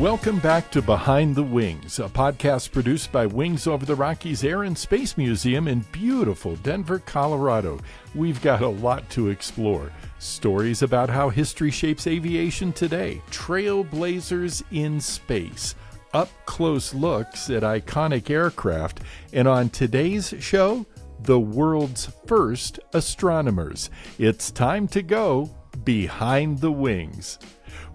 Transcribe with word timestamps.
Welcome 0.00 0.38
back 0.38 0.70
to 0.70 0.80
Behind 0.80 1.36
the 1.36 1.42
Wings, 1.42 1.98
a 1.98 2.04
podcast 2.04 2.72
produced 2.72 3.12
by 3.12 3.26
Wings 3.26 3.66
Over 3.66 3.84
the 3.84 3.94
Rockies 3.94 4.42
Air 4.44 4.62
and 4.62 4.76
Space 4.76 5.18
Museum 5.18 5.68
in 5.68 5.80
beautiful 5.92 6.56
Denver, 6.56 7.00
Colorado. 7.00 7.78
We've 8.14 8.40
got 8.40 8.62
a 8.62 8.68
lot 8.68 9.10
to 9.10 9.28
explore. 9.28 9.92
Stories 10.18 10.80
about 10.80 11.10
how 11.10 11.28
history 11.28 11.70
shapes 11.70 12.06
aviation 12.06 12.72
today, 12.72 13.20
trailblazers 13.30 14.62
in 14.72 15.02
space, 15.02 15.74
up 16.14 16.30
close 16.46 16.94
looks 16.94 17.50
at 17.50 17.62
iconic 17.62 18.30
aircraft, 18.30 19.00
and 19.34 19.46
on 19.46 19.68
today's 19.68 20.32
show, 20.40 20.86
the 21.24 21.38
world's 21.38 22.08
first 22.26 22.80
astronomers. 22.94 23.90
It's 24.18 24.50
time 24.50 24.88
to 24.88 25.02
go 25.02 25.50
behind 25.84 26.60
the 26.60 26.72
wings. 26.72 27.38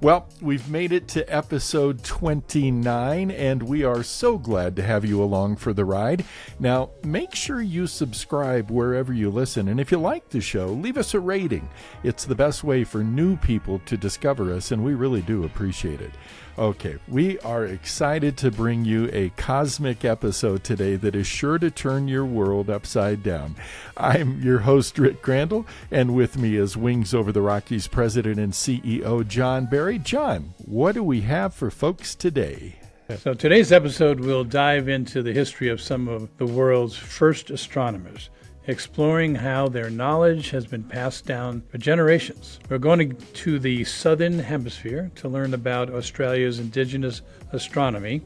Well, 0.02 0.28
we've 0.42 0.70
made 0.70 0.92
it 0.92 1.08
to 1.10 1.26
episode 1.34 2.04
29, 2.04 3.32
and 3.32 3.64
we 3.64 3.84
are 3.84 4.04
so 4.04 4.38
glad 4.38 4.76
to 4.76 4.84
have 4.84 5.06
you 5.06 5.24
along 5.24 5.56
for 5.56 5.74
the 5.74 5.86
ride. 5.86 6.26
Now, 6.60 6.92
make 7.04 7.34
sure 7.34 7.62
you 7.62 7.88
subscribe 7.88 8.70
wherever 8.70 9.14
you 9.14 9.30
listen, 9.30 9.68
and 9.68 9.80
if 9.80 9.92
you 9.92 9.98
like 9.98 10.30
the 10.30 10.42
show, 10.42 10.68
leave 10.68 10.98
us 10.98 11.14
a 11.14 11.20
rating. 11.20 11.70
It's 12.04 12.26
the 12.26 12.36
best 12.36 12.64
way 12.64 12.84
for 12.84 13.04
new 13.04 13.38
people 13.38 13.80
to 13.86 13.98
discover 13.98 14.54
us, 14.54 14.72
and 14.72 14.84
we 14.84 14.94
really 14.94 15.22
do 15.22 15.44
appreciate 15.44 16.02
it. 16.02 16.12
Okay, 16.58 16.96
we 17.10 17.38
are 17.40 17.66
excited 17.66 18.38
to 18.38 18.50
bring 18.50 18.86
you 18.86 19.10
a 19.12 19.28
cosmic 19.32 20.06
episode 20.06 20.64
today 20.64 20.96
that 20.96 21.14
is 21.14 21.28
sure 21.28 21.60
to 21.60 21.70
turn 21.70 22.08
your 22.08 22.24
world 22.24 22.70
upside 22.70 23.22
down. 23.22 23.58
I'm 23.98 24.42
your 24.42 24.60
host, 24.60 24.98
Rick 24.98 25.22
Crandall, 25.22 25.66
and 25.92 26.16
with 26.16 26.38
me 26.38 26.56
is 26.56 26.78
Wings 26.78 27.14
Over 27.14 27.34
the 27.34 27.42
Rockies 27.42 27.88
President 27.88 28.40
and 28.40 28.54
CEO 28.54 29.28
John 29.28 29.66
Barry. 29.66 30.00
John, 30.00 30.54
what 30.64 30.94
do 30.94 31.04
we 31.04 31.22
have 31.22 31.54
for 31.54 31.70
folks 31.70 32.16
today? 32.16 32.76
So, 33.18 33.34
today's 33.34 33.74
episode 33.74 34.22
we'll 34.22 34.46
dive 34.46 34.88
into 34.88 35.22
the 35.22 35.34
history 35.34 35.68
of 35.68 35.82
some 35.82 36.08
of 36.08 36.30
the 36.38 36.46
world's 36.46 36.96
first 36.96 37.50
astronomers 37.50 38.30
exploring 38.68 39.36
how 39.36 39.68
their 39.68 39.90
knowledge 39.90 40.50
has 40.50 40.66
been 40.66 40.84
passed 40.84 41.26
down 41.26 41.62
for 41.70 41.78
generations. 41.78 42.60
We're 42.70 42.78
going 42.80 43.16
to 43.16 43.60
the 43.60 43.84
southern 43.84 44.40
hemisphere 44.40 45.12
to 45.16 45.30
learn 45.30 45.54
about 45.54 45.90
Australia's 45.90 46.60
indigenous 46.60 47.22
astronomy 47.52 48.22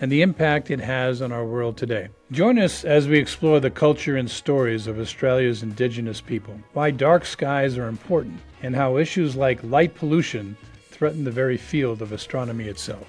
and 0.00 0.10
the 0.10 0.22
impact 0.22 0.70
it 0.70 0.80
has 0.80 1.22
on 1.22 1.32
our 1.32 1.44
world 1.44 1.76
today. 1.76 2.08
Join 2.32 2.58
us 2.58 2.84
as 2.84 3.06
we 3.06 3.18
explore 3.18 3.60
the 3.60 3.70
culture 3.70 4.16
and 4.16 4.28
stories 4.28 4.86
of 4.86 4.98
Australia's 4.98 5.62
indigenous 5.62 6.20
people, 6.20 6.58
why 6.72 6.90
dark 6.90 7.24
skies 7.24 7.78
are 7.78 7.88
important, 7.88 8.40
and 8.62 8.74
how 8.74 8.96
issues 8.96 9.36
like 9.36 9.62
light 9.62 9.94
pollution 9.94 10.56
threaten 10.90 11.24
the 11.24 11.30
very 11.30 11.56
field 11.56 12.02
of 12.02 12.12
astronomy 12.12 12.66
itself. 12.66 13.06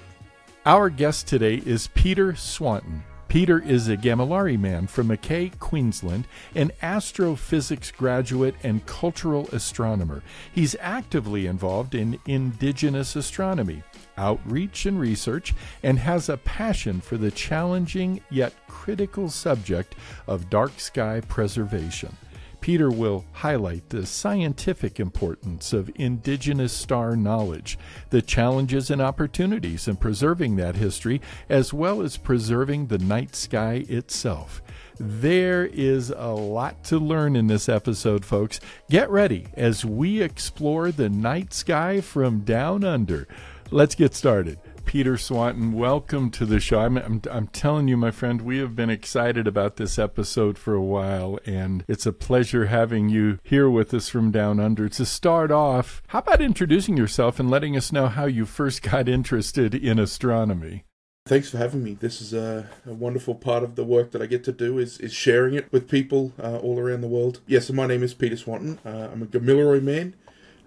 Our 0.64 0.88
guest 0.90 1.26
today 1.26 1.62
is 1.64 1.88
Peter 1.88 2.34
Swanton. 2.34 3.02
Peter 3.28 3.58
is 3.58 3.88
a 3.88 3.96
Gamilaraay 3.96 4.58
man 4.58 4.86
from 4.86 5.08
Mackay, 5.08 5.50
Queensland, 5.58 6.26
an 6.54 6.70
astrophysics 6.80 7.90
graduate 7.90 8.54
and 8.62 8.86
cultural 8.86 9.48
astronomer. 9.48 10.22
He's 10.52 10.76
actively 10.80 11.46
involved 11.46 11.94
in 11.94 12.20
indigenous 12.26 13.16
astronomy, 13.16 13.82
outreach, 14.16 14.86
and 14.86 15.00
research, 15.00 15.54
and 15.82 15.98
has 15.98 16.28
a 16.28 16.36
passion 16.36 17.00
for 17.00 17.16
the 17.16 17.30
challenging 17.30 18.20
yet 18.30 18.54
critical 18.68 19.28
subject 19.28 19.96
of 20.26 20.48
dark 20.48 20.78
sky 20.78 21.20
preservation. 21.20 22.16
Peter 22.66 22.90
will 22.90 23.24
highlight 23.30 23.90
the 23.90 24.04
scientific 24.04 24.98
importance 24.98 25.72
of 25.72 25.88
indigenous 25.94 26.72
star 26.72 27.14
knowledge, 27.14 27.78
the 28.10 28.20
challenges 28.20 28.90
and 28.90 29.00
opportunities 29.00 29.86
in 29.86 29.94
preserving 29.94 30.56
that 30.56 30.74
history, 30.74 31.20
as 31.48 31.72
well 31.72 32.02
as 32.02 32.16
preserving 32.16 32.88
the 32.88 32.98
night 32.98 33.36
sky 33.36 33.84
itself. 33.88 34.60
There 34.98 35.64
is 35.64 36.10
a 36.10 36.32
lot 36.32 36.82
to 36.86 36.98
learn 36.98 37.36
in 37.36 37.46
this 37.46 37.68
episode, 37.68 38.24
folks. 38.24 38.58
Get 38.90 39.08
ready 39.10 39.46
as 39.54 39.84
we 39.84 40.20
explore 40.20 40.90
the 40.90 41.08
night 41.08 41.54
sky 41.54 42.00
from 42.00 42.40
down 42.40 42.82
under. 42.82 43.28
Let's 43.70 43.94
get 43.94 44.12
started. 44.12 44.58
Peter 44.86 45.18
Swanton, 45.18 45.72
welcome 45.72 46.30
to 46.30 46.46
the 46.46 46.60
show. 46.60 46.78
I'm, 46.78 46.96
I'm, 46.96 47.20
I'm, 47.28 47.48
telling 47.48 47.88
you, 47.88 47.96
my 47.96 48.12
friend, 48.12 48.40
we 48.40 48.58
have 48.58 48.76
been 48.76 48.88
excited 48.88 49.48
about 49.48 49.76
this 49.76 49.98
episode 49.98 50.56
for 50.56 50.74
a 50.74 50.82
while, 50.82 51.40
and 51.44 51.84
it's 51.88 52.06
a 52.06 52.12
pleasure 52.12 52.66
having 52.66 53.08
you 53.08 53.40
here 53.42 53.68
with 53.68 53.92
us 53.92 54.08
from 54.08 54.30
down 54.30 54.60
under. 54.60 54.88
To 54.88 55.04
start 55.04 55.50
off, 55.50 56.02
how 56.08 56.20
about 56.20 56.40
introducing 56.40 56.96
yourself 56.96 57.40
and 57.40 57.50
letting 57.50 57.76
us 57.76 57.90
know 57.90 58.06
how 58.06 58.26
you 58.26 58.46
first 58.46 58.80
got 58.80 59.08
interested 59.08 59.74
in 59.74 59.98
astronomy? 59.98 60.84
Thanks 61.26 61.50
for 61.50 61.58
having 61.58 61.82
me. 61.82 61.94
This 61.94 62.22
is 62.22 62.32
a, 62.32 62.70
a, 62.86 62.94
wonderful 62.94 63.34
part 63.34 63.64
of 63.64 63.74
the 63.74 63.84
work 63.84 64.12
that 64.12 64.22
I 64.22 64.26
get 64.26 64.44
to 64.44 64.52
do 64.52 64.78
is, 64.78 64.98
is 65.00 65.12
sharing 65.12 65.54
it 65.54 65.70
with 65.72 65.90
people 65.90 66.32
uh, 66.40 66.58
all 66.58 66.78
around 66.78 67.00
the 67.00 67.08
world. 67.08 67.40
Yes, 67.48 67.68
my 67.70 67.88
name 67.88 68.04
is 68.04 68.14
Peter 68.14 68.36
Swanton. 68.36 68.78
Uh, 68.86 69.08
I'm 69.12 69.22
a 69.22 69.26
Gamilaroi 69.26 69.82
man 69.82 70.14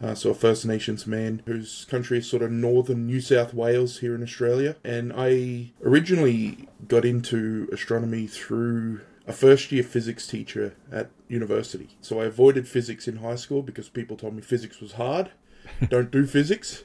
uh, 0.01 0.15
so 0.15 0.29
a 0.29 0.33
First 0.33 0.65
Nations 0.65 1.05
man 1.05 1.41
whose 1.45 1.85
country 1.85 2.19
is 2.19 2.29
sort 2.29 2.41
of 2.41 2.51
northern 2.51 3.05
New 3.05 3.21
South 3.21 3.53
Wales 3.53 3.99
here 3.99 4.15
in 4.15 4.23
Australia. 4.23 4.75
And 4.83 5.11
I 5.15 5.71
originally 5.83 6.67
got 6.87 7.05
into 7.05 7.67
astronomy 7.71 8.27
through 8.27 9.01
a 9.27 9.33
first 9.33 9.71
year 9.71 9.83
physics 9.83 10.25
teacher 10.25 10.75
at 10.91 11.11
university. 11.27 11.89
So 12.01 12.21
I 12.21 12.25
avoided 12.25 12.67
physics 12.67 13.07
in 13.07 13.17
high 13.17 13.35
school 13.35 13.61
because 13.61 13.89
people 13.89 14.17
told 14.17 14.35
me 14.35 14.41
physics 14.41 14.79
was 14.79 14.93
hard. 14.93 15.31
Don't 15.89 16.09
do 16.09 16.25
physics. 16.25 16.83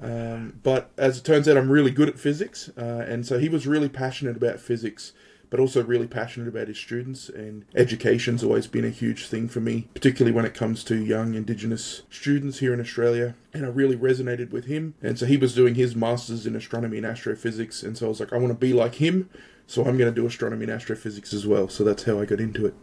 Um, 0.00 0.60
but 0.62 0.90
as 0.96 1.18
it 1.18 1.24
turns 1.24 1.48
out, 1.48 1.56
I'm 1.56 1.70
really 1.70 1.90
good 1.90 2.08
at 2.08 2.18
physics. 2.18 2.70
Uh, 2.76 3.04
and 3.06 3.26
so 3.26 3.38
he 3.38 3.48
was 3.48 3.66
really 3.66 3.88
passionate 3.88 4.36
about 4.36 4.60
physics 4.60 5.12
but 5.54 5.60
also 5.60 5.84
really 5.84 6.08
passionate 6.08 6.48
about 6.48 6.66
his 6.66 6.78
students. 6.78 7.28
And 7.28 7.64
education's 7.76 8.42
always 8.42 8.66
been 8.66 8.84
a 8.84 8.90
huge 8.90 9.28
thing 9.28 9.48
for 9.48 9.60
me, 9.60 9.86
particularly 9.94 10.34
when 10.34 10.44
it 10.44 10.52
comes 10.52 10.82
to 10.82 10.96
young 10.96 11.34
Indigenous 11.34 12.02
students 12.10 12.58
here 12.58 12.74
in 12.74 12.80
Australia. 12.80 13.36
And 13.52 13.64
I 13.64 13.68
really 13.68 13.96
resonated 13.96 14.50
with 14.50 14.64
him. 14.64 14.94
And 15.00 15.16
so 15.16 15.26
he 15.26 15.36
was 15.36 15.54
doing 15.54 15.76
his 15.76 15.94
master's 15.94 16.44
in 16.44 16.56
astronomy 16.56 16.96
and 16.96 17.06
astrophysics. 17.06 17.84
And 17.84 17.96
so 17.96 18.06
I 18.06 18.08
was 18.08 18.18
like, 18.18 18.32
I 18.32 18.36
want 18.36 18.48
to 18.48 18.58
be 18.58 18.72
like 18.72 18.96
him. 18.96 19.30
So 19.68 19.84
I'm 19.84 19.96
going 19.96 20.12
to 20.12 20.20
do 20.20 20.26
astronomy 20.26 20.64
and 20.64 20.72
astrophysics 20.72 21.32
as 21.32 21.46
well. 21.46 21.68
So 21.68 21.84
that's 21.84 22.02
how 22.02 22.18
I 22.18 22.24
got 22.24 22.40
into 22.40 22.66
it. 22.66 22.74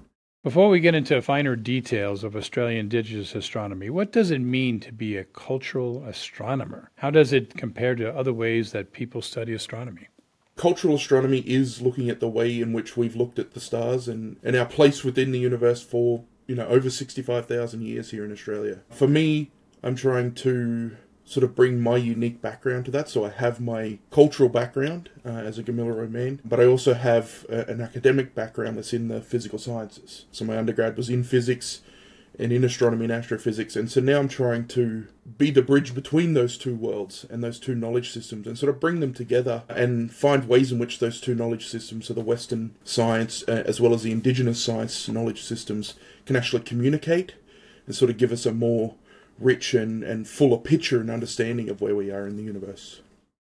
Before 0.42 0.70
we 0.70 0.80
get 0.80 0.96
into 0.96 1.22
finer 1.22 1.58
details 1.58 2.24
of 2.24 2.38
Australian 2.38 2.80
Indigenous 2.80 3.36
astronomy, 3.36 3.90
what 3.90 4.14
does 4.14 4.32
it 4.32 4.40
mean 4.40 4.80
to 4.80 4.94
be 4.94 5.18
a 5.18 5.26
cultural 5.26 6.06
astronomer? 6.06 6.90
How 6.96 7.12
does 7.12 7.34
it 7.34 7.58
compare 7.58 7.96
to 7.96 8.16
other 8.16 8.32
ways 8.32 8.72
that 8.72 8.94
people 8.94 9.22
study 9.22 9.54
astronomy? 9.54 10.08
Cultural 10.62 10.94
astronomy 10.94 11.40
is 11.40 11.82
looking 11.82 12.08
at 12.08 12.20
the 12.20 12.30
way 12.30 12.62
in 12.62 12.72
which 12.72 12.96
we've 12.96 13.16
looked 13.16 13.40
at 13.40 13.56
the 13.56 13.60
stars 13.60 14.08
and, 14.08 14.38
and 14.44 14.56
our 14.56 14.66
place 14.66 15.04
within 15.04 15.32
the 15.32 15.40
universe 15.40 15.82
for, 15.82 16.24
you 16.46 16.54
know, 16.54 16.68
over 16.68 16.88
65,000 16.88 17.82
years 17.82 18.12
here 18.12 18.24
in 18.24 18.32
Australia. 18.32 18.82
For 18.92 19.08
me, 19.08 19.50
I'm 19.82 19.96
trying 19.96 20.36
to 20.36 20.98
sort 21.26 21.44
of 21.44 21.56
bring 21.56 21.82
my 21.82 21.98
unique 21.98 22.44
background 22.44 22.86
to 22.86 22.92
that. 22.92 23.10
So 23.10 23.26
I 23.26 23.30
have 23.30 23.60
my 23.60 23.98
cultural 24.12 24.50
background 24.50 25.10
uh, 25.26 25.30
as 25.30 25.58
a 25.58 25.64
Gamilaroi 25.64 26.12
man, 26.12 26.40
but 26.46 26.60
I 26.60 26.68
also 26.68 26.94
have 26.94 27.44
a, 27.50 27.62
an 27.62 27.82
academic 27.82 28.36
background 28.36 28.78
that's 28.78 28.94
in 28.94 29.08
the 29.08 29.20
physical 29.20 29.58
sciences. 29.58 30.26
So 30.32 30.46
my 30.46 30.60
undergrad 30.60 30.96
was 30.96 31.10
in 31.10 31.24
physics 31.24 31.82
and 32.42 32.52
in 32.52 32.64
astronomy 32.64 33.06
and 33.06 33.14
astrophysics. 33.14 33.76
And 33.76 33.90
so 33.90 34.02
now 34.02 34.20
I'm 34.20 34.28
trying 34.28 34.68
to 34.70 35.08
be 35.38 35.52
the 35.52 35.62
bridge 35.62 35.94
between 35.94 36.34
those 36.34 36.58
two 36.58 36.76
worlds 36.76 37.26
and 37.30 37.44
those 37.44 37.60
two 37.60 37.76
knowledge 37.76 38.12
systems 38.12 38.48
and 38.48 38.58
sort 38.58 38.72
of 38.72 38.80
bring 38.80 39.00
them 39.00 39.14
together 39.14 39.64
and 39.70 40.12
find 40.12 40.48
ways 40.48 40.72
in 40.72 40.80
which 40.80 41.00
those 41.00 41.22
two 41.22 41.36
knowledge 41.36 41.68
systems, 41.68 42.08
so 42.08 42.14
the 42.14 42.22
Western 42.22 42.76
science 42.84 43.44
uh, 43.48 43.64
as 43.66 43.80
well 43.80 43.94
as 43.94 44.04
the 44.04 44.12
indigenous 44.12 44.62
science 44.62 45.08
knowledge 45.08 45.44
systems, 45.44 45.94
can 46.26 46.36
actually 46.36 46.64
communicate 46.64 47.36
and 47.86 47.96
sort 47.96 48.10
of 48.10 48.18
give 48.18 48.32
us 48.32 48.46
a 48.46 48.54
more 48.54 48.96
rich 49.40 49.74
and, 49.74 50.04
and 50.04 50.28
fuller 50.28 50.58
picture 50.58 51.00
and 51.00 51.10
understanding 51.10 51.70
of 51.70 51.80
where 51.80 51.96
we 51.96 52.12
are 52.12 52.28
in 52.28 52.38
the 52.38 52.44
universe 52.44 53.02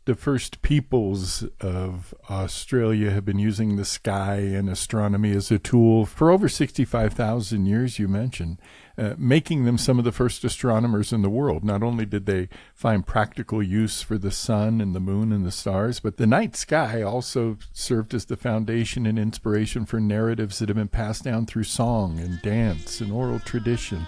the 0.07 0.15
first 0.15 0.61
peoples 0.61 1.45
of 1.61 2.15
Australia 2.29 3.11
have 3.11 3.25
been 3.25 3.39
using 3.39 3.77
the 3.77 3.85
sky 3.87 4.37
and 4.37 4.69
astronomy 4.69 5.33
as 5.33 5.51
a 5.51 5.59
tool 5.59 6.05
for 6.05 6.31
over 6.31 6.47
65,000 6.49 7.65
years, 7.65 7.99
you 7.99 8.07
mentioned, 8.07 8.59
uh, 8.99 9.15
making 9.17 9.65
them 9.65 9.79
some 9.79 9.99
of 9.99 10.05
the 10.05 10.13
first 10.13 10.45
astronomers 10.45 11.11
in 11.11 11.23
the 11.23 11.31
world. 11.31 11.65
Not 11.65 11.83
only 11.83 12.05
did 12.05 12.27
they 12.27 12.51
find 12.75 13.07
practical 13.07 13.63
use 13.63 14.03
for 14.03 14.19
the 14.19 14.31
sun 14.31 14.83
and 14.83 14.95
the 14.95 15.01
moon 15.01 15.33
and 15.33 15.47
the 15.47 15.51
stars, 15.51 16.01
but 16.01 16.19
the 16.19 16.27
night 16.27 16.55
sky 16.55 17.01
also 17.01 17.57
served 17.73 18.13
as 18.13 18.27
the 18.27 18.37
foundation 18.37 19.07
and 19.07 19.19
inspiration 19.19 19.87
for 19.87 20.01
narratives 20.01 20.59
that 20.59 20.69
have 20.69 20.77
been 20.77 20.89
passed 20.89 21.25
down 21.25 21.47
through 21.47 21.65
song 21.65 22.19
and 22.19 22.43
dance 22.43 23.01
and 23.01 23.11
oral 23.11 23.41
tradition. 23.41 24.07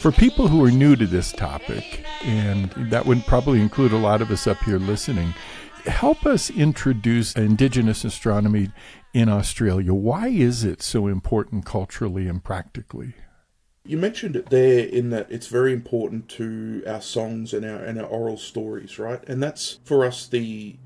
For 0.00 0.10
people 0.10 0.48
who 0.48 0.64
are 0.64 0.70
new 0.70 0.96
to 0.96 1.06
this 1.06 1.30
topic, 1.30 2.06
and 2.22 2.70
that 2.90 3.04
would 3.04 3.26
probably 3.26 3.60
include 3.60 3.92
a 3.92 3.98
lot 3.98 4.22
of 4.22 4.30
us 4.30 4.46
up 4.46 4.56
here 4.62 4.78
listening, 4.78 5.34
help 5.84 6.24
us 6.24 6.48
introduce 6.48 7.36
Indigenous 7.36 8.02
astronomy 8.02 8.70
in 9.12 9.28
Australia. 9.28 9.92
Why 9.92 10.28
is 10.28 10.64
it 10.64 10.80
so 10.80 11.06
important 11.06 11.66
culturally 11.66 12.28
and 12.28 12.42
practically? 12.42 13.12
You 13.84 13.98
mentioned 13.98 14.36
it 14.36 14.48
there 14.48 14.86
in 14.86 15.10
that 15.10 15.30
it's 15.30 15.48
very 15.48 15.74
important 15.74 16.30
to 16.30 16.82
our 16.86 17.02
songs 17.02 17.52
and 17.52 17.66
our 17.66 17.84
and 17.84 18.00
our 18.00 18.06
oral 18.06 18.38
stories, 18.38 18.98
right? 18.98 19.22
And 19.28 19.42
that's 19.42 19.80
for 19.84 20.06
us 20.06 20.26
the 20.26 20.76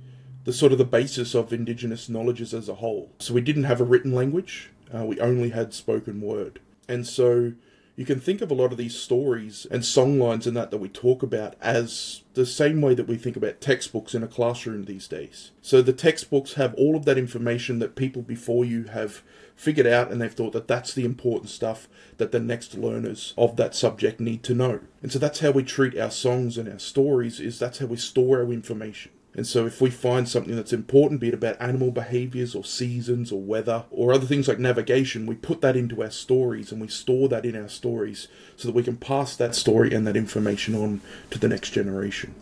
the 0.43 0.53
sort 0.53 0.73
of 0.73 0.79
the 0.79 0.85
basis 0.85 1.37
of 1.37 1.53
indigenous 1.53 2.09
knowledges 2.09 2.53
as 2.53 2.69
a 2.69 2.75
whole. 2.75 3.13
So 3.21 3.33
we 3.33 3.43
didn't 3.43 3.65
have 3.65 3.81
a 3.81 3.85
written 3.85 4.13
language; 4.13 4.73
uh, 4.93 5.05
we 5.05 5.21
only 5.21 5.51
had 5.51 5.73
spoken 5.73 6.21
word, 6.21 6.59
and 6.89 7.07
so 7.07 7.53
you 7.97 8.05
can 8.05 8.19
think 8.19 8.41
of 8.41 8.51
a 8.51 8.55
lot 8.55 8.73
of 8.73 8.79
these 8.79 8.97
stories 8.97 9.67
and 9.71 9.85
song 9.85 10.19
lines 10.19 10.47
and 10.47 10.57
that 10.57 10.71
that 10.71 10.79
we 10.79 10.89
talk 10.89 11.23
about 11.23 11.55
as 11.61 12.23
the 12.35 12.45
same 12.45 12.81
way 12.81 12.95
that 12.95 13.07
we 13.07 13.17
think 13.17 13.37
about 13.37 13.61
textbooks 13.61 14.15
in 14.15 14.23
a 14.23 14.29
classroom 14.29 14.85
these 14.85 15.07
days. 15.07 15.53
So 15.63 15.81
the 15.81 15.93
textbooks 15.93 16.55
have 16.55 16.75
all 16.75 16.97
of 16.97 17.05
that 17.05 17.19
information 17.19 17.79
that 17.79 17.95
people 17.95 18.23
before 18.23 18.65
you 18.65 18.85
have 18.85 19.23
figured 19.55 19.87
out 19.87 20.11
and 20.11 20.21
they've 20.21 20.33
thought 20.33 20.53
that 20.53 20.67
that's 20.67 20.93
the 20.93 21.05
important 21.05 21.51
stuff 21.51 21.89
that 22.17 22.33
the 22.33 22.41
next 22.41 22.75
learners 22.75 23.33
of 23.39 23.57
that 23.57 23.77
subject 23.77 24.19
need 24.19 24.43
to 24.43 24.55
know. 24.55 24.81
And 25.01 25.13
so 25.13 25.21
that's 25.21 25.41
how 25.41 25.53
we 25.53 25.63
treat 25.63 25.97
our 25.97 26.11
songs 26.11 26.59
and 26.59 26.69
our 26.69 26.81
stories 26.81 27.39
is 27.39 27.61
that's 27.61 27.79
how 27.79 27.87
we 27.87 27.97
store 27.97 28.39
our 28.39 28.53
information. 28.53 29.13
And 29.37 29.47
so, 29.47 29.67
if 29.67 29.81
we 29.81 29.91
find 29.91 30.29
something 30.29 30.55
that's 30.55 30.73
important, 30.73 31.21
be 31.21 31.29
it 31.29 31.35
about 31.35 31.61
animal 31.61 31.91
behaviors 31.91 32.55
or 32.55 32.65
seasons 32.65 33.33
or 33.33 33.41
weather 33.41 33.85
or 33.91 34.13
other 34.13 34.27
things 34.27 34.47
like 34.47 34.61
navigation, 34.61 35.27
we 35.27 35.35
put 35.35 35.61
that 35.61 35.77
into 35.77 36.03
our 36.03 36.11
stories 36.11 36.71
and 36.71 36.81
we 36.81 36.89
store 36.89 37.29
that 37.29 37.45
in 37.45 37.57
our 37.57 37.69
stories 37.69 38.29
so 38.57 38.69
that 38.69 38.75
we 38.75 38.85
can 38.85 38.97
pass 38.97 39.37
that 39.37 39.55
story 39.55 39.93
and 39.93 40.07
that 40.07 40.17
information 40.17 40.75
on 40.75 41.01
to 41.31 41.39
the 41.39 41.49
next 41.49 41.71
generation. 41.71 42.35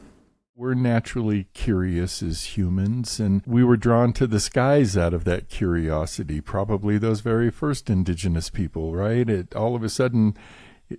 We're 0.55 0.75
naturally 0.75 1.49
curious 1.55 2.23
as 2.23 2.59
humans, 2.59 3.19
and 3.19 3.43
we 3.47 3.65
were 3.65 3.79
drawn 3.79 4.13
to 4.13 4.27
the 4.27 4.39
skies 4.39 4.97
out 4.99 5.15
of 5.15 5.25
that 5.25 5.49
curiosity. 5.49 6.43
Probably 6.43 6.99
those 6.99 7.21
very 7.21 7.51
first 7.51 7.89
indigenous 7.89 8.51
people, 8.51 8.95
right? 8.95 9.29
It 9.31 9.57
all 9.57 9.75
of 9.75 9.83
a 9.83 9.89
sudden 9.89 10.37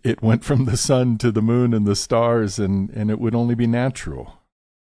it 0.01 0.23
went 0.23 0.43
from 0.43 0.65
the 0.65 0.75
sun 0.75 1.19
to 1.19 1.31
the 1.31 1.41
moon 1.41 1.73
and 1.73 1.85
the 1.85 1.95
stars, 1.95 2.57
and, 2.57 2.89
and 2.89 3.11
it 3.11 3.19
would 3.19 3.35
only 3.35 3.53
be 3.53 3.67
natural. 3.67 4.39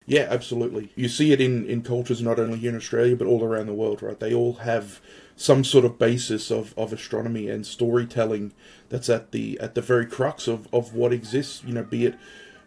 Yeah, 0.09 0.27
absolutely. 0.30 0.89
You 0.95 1.09
see 1.09 1.33
it 1.33 1.42
in, 1.42 1.65
in 1.65 1.83
cultures 1.83 2.21
not 2.21 2.39
only 2.39 2.57
here 2.59 2.69
in 2.69 2.77
Australia 2.77 3.15
but 3.18 3.27
all 3.27 3.44
around 3.44 3.68
the 3.68 3.74
world, 3.74 4.01
right? 4.01 4.18
They 4.19 4.33
all 4.33 4.54
have 4.54 5.01
some 5.36 5.65
sort 5.65 5.83
of 5.83 6.00
basis 6.00 6.50
of, 6.50 6.74
of 6.77 6.94
astronomy 6.94 7.50
and 7.50 7.68
storytelling 7.68 8.54
that's 8.89 9.09
at 9.09 9.31
the 9.33 9.59
at 9.59 9.75
the 9.75 9.81
very 9.81 10.06
crux 10.06 10.48
of, 10.48 10.68
of 10.74 10.94
what 10.95 11.12
exists, 11.12 11.62
you 11.65 11.74
know, 11.74 11.83
be 11.83 12.06
it 12.06 12.15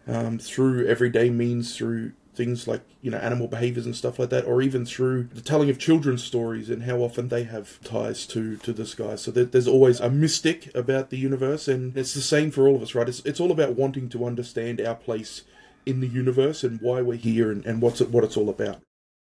um, 0.07 0.37
through 0.37 0.85
everyday 0.87 1.31
means, 1.31 1.75
through 1.75 2.11
things 2.35 2.67
like, 2.67 2.81
you 3.01 3.09
know, 3.11 3.17
animal 3.17 3.47
behaviors 3.47 3.85
and 3.87 3.95
stuff 3.95 4.19
like 4.19 4.29
that, 4.29 4.45
or 4.45 4.61
even 4.61 4.85
through 4.85 5.23
the 5.33 5.41
telling 5.41 5.69
of 5.69 5.79
children's 5.79 6.23
stories 6.23 6.69
and 6.69 6.83
how 6.83 6.97
often 6.97 7.27
they 7.27 7.43
have 7.43 7.81
ties 7.83 8.25
to, 8.27 8.55
to 8.57 8.71
the 8.71 8.85
sky. 8.85 9.15
So 9.15 9.31
there, 9.31 9.45
there's 9.45 9.67
always 9.67 9.99
a 9.99 10.09
mystic 10.09 10.73
about 10.75 11.09
the 11.09 11.17
universe, 11.17 11.67
and 11.67 11.97
it's 11.97 12.13
the 12.13 12.21
same 12.21 12.51
for 12.51 12.67
all 12.67 12.75
of 12.75 12.83
us, 12.83 12.95
right? 12.95 13.09
It's, 13.09 13.19
it's 13.25 13.39
all 13.39 13.51
about 13.51 13.75
wanting 13.75 14.09
to 14.09 14.25
understand 14.25 14.79
our 14.79 14.95
place 14.95 15.43
in 15.85 15.99
the 15.99 16.07
universe 16.07 16.63
and 16.63 16.79
why 16.81 17.01
we're 17.01 17.17
here 17.17 17.51
and, 17.51 17.65
and 17.65 17.81
what's 17.81 18.01
it, 18.01 18.09
what 18.09 18.23
it's 18.23 18.37
all 18.37 18.49
about. 18.49 18.81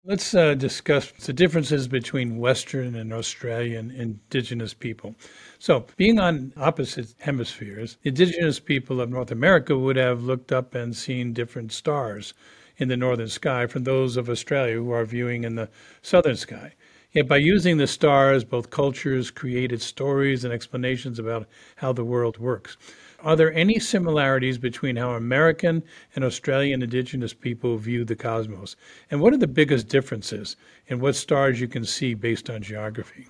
Let's 0.05 0.35
uh, 0.35 0.55
discuss 0.55 1.13
the 1.13 1.33
differences 1.33 1.87
between 1.87 2.39
Western 2.39 2.97
and 2.97 3.13
Australian 3.13 3.93
indigenous 3.93 4.75
people. 4.75 5.15
So, 5.61 5.87
being 5.97 6.19
on 6.19 6.53
opposite 6.57 7.15
hemispheres, 7.21 7.99
indigenous 8.03 8.59
people 8.59 9.01
of 9.01 9.11
North 9.11 9.31
America 9.31 9.79
would 9.79 9.95
have 9.95 10.25
looked 10.25 10.51
up 10.51 10.75
and 10.75 10.97
seen 10.97 11.33
different 11.33 11.71
stars 11.71 12.35
in 12.79 12.89
the 12.89 12.97
northern 12.97 13.29
sky 13.29 13.67
from 13.69 13.85
those 13.85 14.17
of 14.17 14.29
Australia 14.29 14.75
who 14.75 14.91
are 14.91 15.05
viewing 15.05 15.45
in 15.45 15.55
the 15.55 15.69
southern 16.03 16.35
sky. 16.35 16.75
Yet, 17.13 17.29
by 17.29 17.37
using 17.37 17.77
the 17.77 17.87
stars, 17.87 18.43
both 18.43 18.71
cultures 18.71 19.31
created 19.31 19.81
stories 19.83 20.45
and 20.45 20.53
explanations 20.53 21.21
about 21.21 21.47
how 21.77 21.93
the 21.93 22.05
world 22.05 22.39
works. 22.39 22.77
Are 23.23 23.37
there 23.37 23.53
any 23.53 23.79
similarities 23.79 24.59
between 24.59 24.97
how 24.97 25.13
American 25.13 25.85
and 26.17 26.25
Australian 26.25 26.83
indigenous 26.83 27.33
people 27.33 27.77
view 27.77 28.05
the 28.05 28.17
cosmos? 28.17 28.75
And 29.11 29.21
what 29.21 29.33
are 29.33 29.39
the 29.39 29.47
biggest 29.47 29.89
differences 29.89 30.57
in 30.89 30.99
what 30.99 31.15
stars 31.15 31.61
you 31.61 31.69
can 31.69 31.85
see 31.85 32.15
based 32.15 32.51
on 32.51 32.63
geography? 32.63 33.29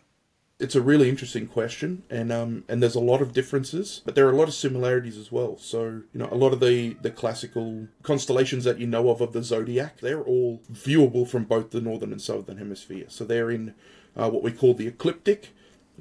It's 0.59 0.75
a 0.75 0.81
really 0.81 1.09
interesting 1.09 1.47
question, 1.47 2.05
and 2.09 2.31
um, 2.31 2.65
and 2.69 2.81
there's 2.81 2.95
a 2.95 3.01
lot 3.01 3.21
of 3.21 3.33
differences, 3.33 4.01
but 4.05 4.15
there 4.15 4.27
are 4.29 4.31
a 4.31 4.37
lot 4.37 4.47
of 4.47 4.55
similarities 4.55 5.19
as 5.19 5.33
well. 5.33 5.59
So 5.59 6.03
you 6.13 6.21
know, 6.21 6.29
a 6.31 6.37
lot 6.37 6.53
of 6.53 6.61
the 6.61 6.97
the 7.03 7.11
classical 7.11 7.89
constellations 8.05 8.63
that 8.65 8.79
you 8.79 8.87
know 8.87 9.11
of 9.11 9.21
of 9.21 9.33
the 9.33 9.43
zodiac, 9.43 9.99
they're 9.99 10.23
all 10.23 10.63
viewable 10.73 11.29
from 11.29 11.45
both 11.45 11.71
the 11.71 11.81
northern 11.81 12.13
and 12.13 12.23
southern 12.23 12.59
hemisphere. 12.59 13.07
So 13.09 13.25
they're 13.25 13.51
in 13.51 13.75
uh, 14.17 14.31
what 14.31 14.45
we 14.45 14.53
call 14.53 14.75
the 14.75 14.87
ecliptic, 14.87 15.51